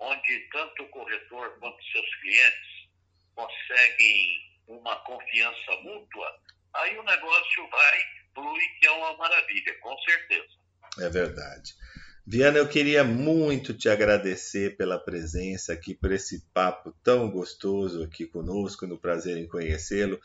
[0.00, 2.88] onde tanto o corretor quanto seus clientes
[3.34, 6.26] conseguem uma confiança mútua,
[6.74, 7.98] aí o negócio vai,
[8.34, 10.48] flui, que é uma maravilha, com certeza.
[11.00, 11.74] É verdade.
[12.26, 18.26] Viana, eu queria muito te agradecer pela presença aqui, por esse papo tão gostoso aqui
[18.26, 20.20] conosco, no prazer em conhecê-lo,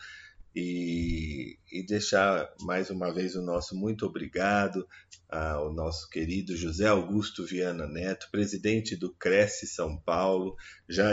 [0.56, 4.88] e, e deixar mais uma vez o nosso muito obrigado
[5.30, 10.56] ao nosso querido José Augusto Viana Neto, presidente do Cresce São Paulo,
[10.88, 11.10] já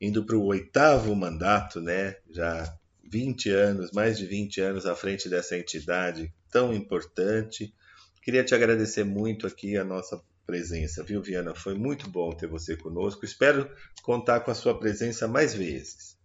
[0.00, 2.16] indo para o oitavo mandato, né?
[2.30, 2.72] Já
[3.04, 7.74] 20 anos, mais de 20 anos à frente dessa entidade tão importante.
[8.22, 11.54] Queria te agradecer muito aqui a nossa presença, viu, Viana?
[11.54, 13.24] Foi muito bom ter você conosco.
[13.24, 13.70] Espero
[14.02, 16.18] contar com a sua presença mais vezes.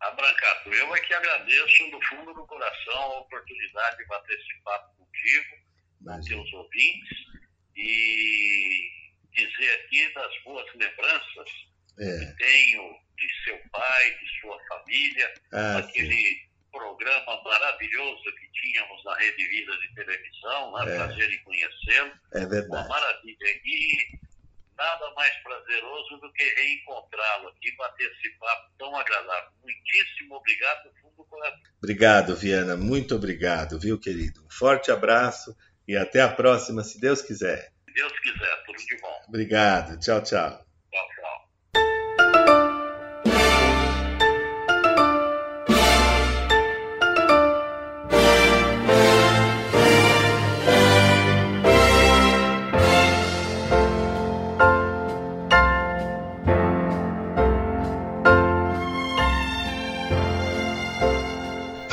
[0.00, 4.96] Abrancato, eu é que agradeço do fundo do coração a oportunidade de bater esse papo
[4.96, 5.56] contigo,
[5.98, 6.36] com Imagina.
[6.36, 7.18] teus ouvintes,
[7.76, 8.90] e
[9.32, 12.18] dizer aqui das boas lembranças É.
[12.18, 12.82] que tenho
[13.16, 16.36] de seu pai, de sua família, Ah, aquele sim.
[16.72, 20.92] programa maravilhoso que tínhamos na Rede Vida de televisão, né?
[20.92, 20.96] É.
[20.96, 22.88] prazer em conhecê-lo, É uma verdade.
[22.88, 23.60] maravilha.
[23.64, 24.18] E
[24.76, 29.50] nada mais prazeroso do que reencontrá-lo aqui, bater esse papo tão agradável.
[29.62, 31.60] Muitíssimo obrigado do fundo do coração.
[31.78, 32.76] Obrigado, Viana.
[32.76, 34.44] Muito obrigado, viu, querido?
[34.44, 35.54] Um forte abraço
[35.86, 37.70] e até a próxima, se Deus quiser.
[37.86, 39.22] Se Deus quiser, tudo de bom.
[39.28, 40.00] Obrigado.
[40.00, 40.71] Tchau, tchau.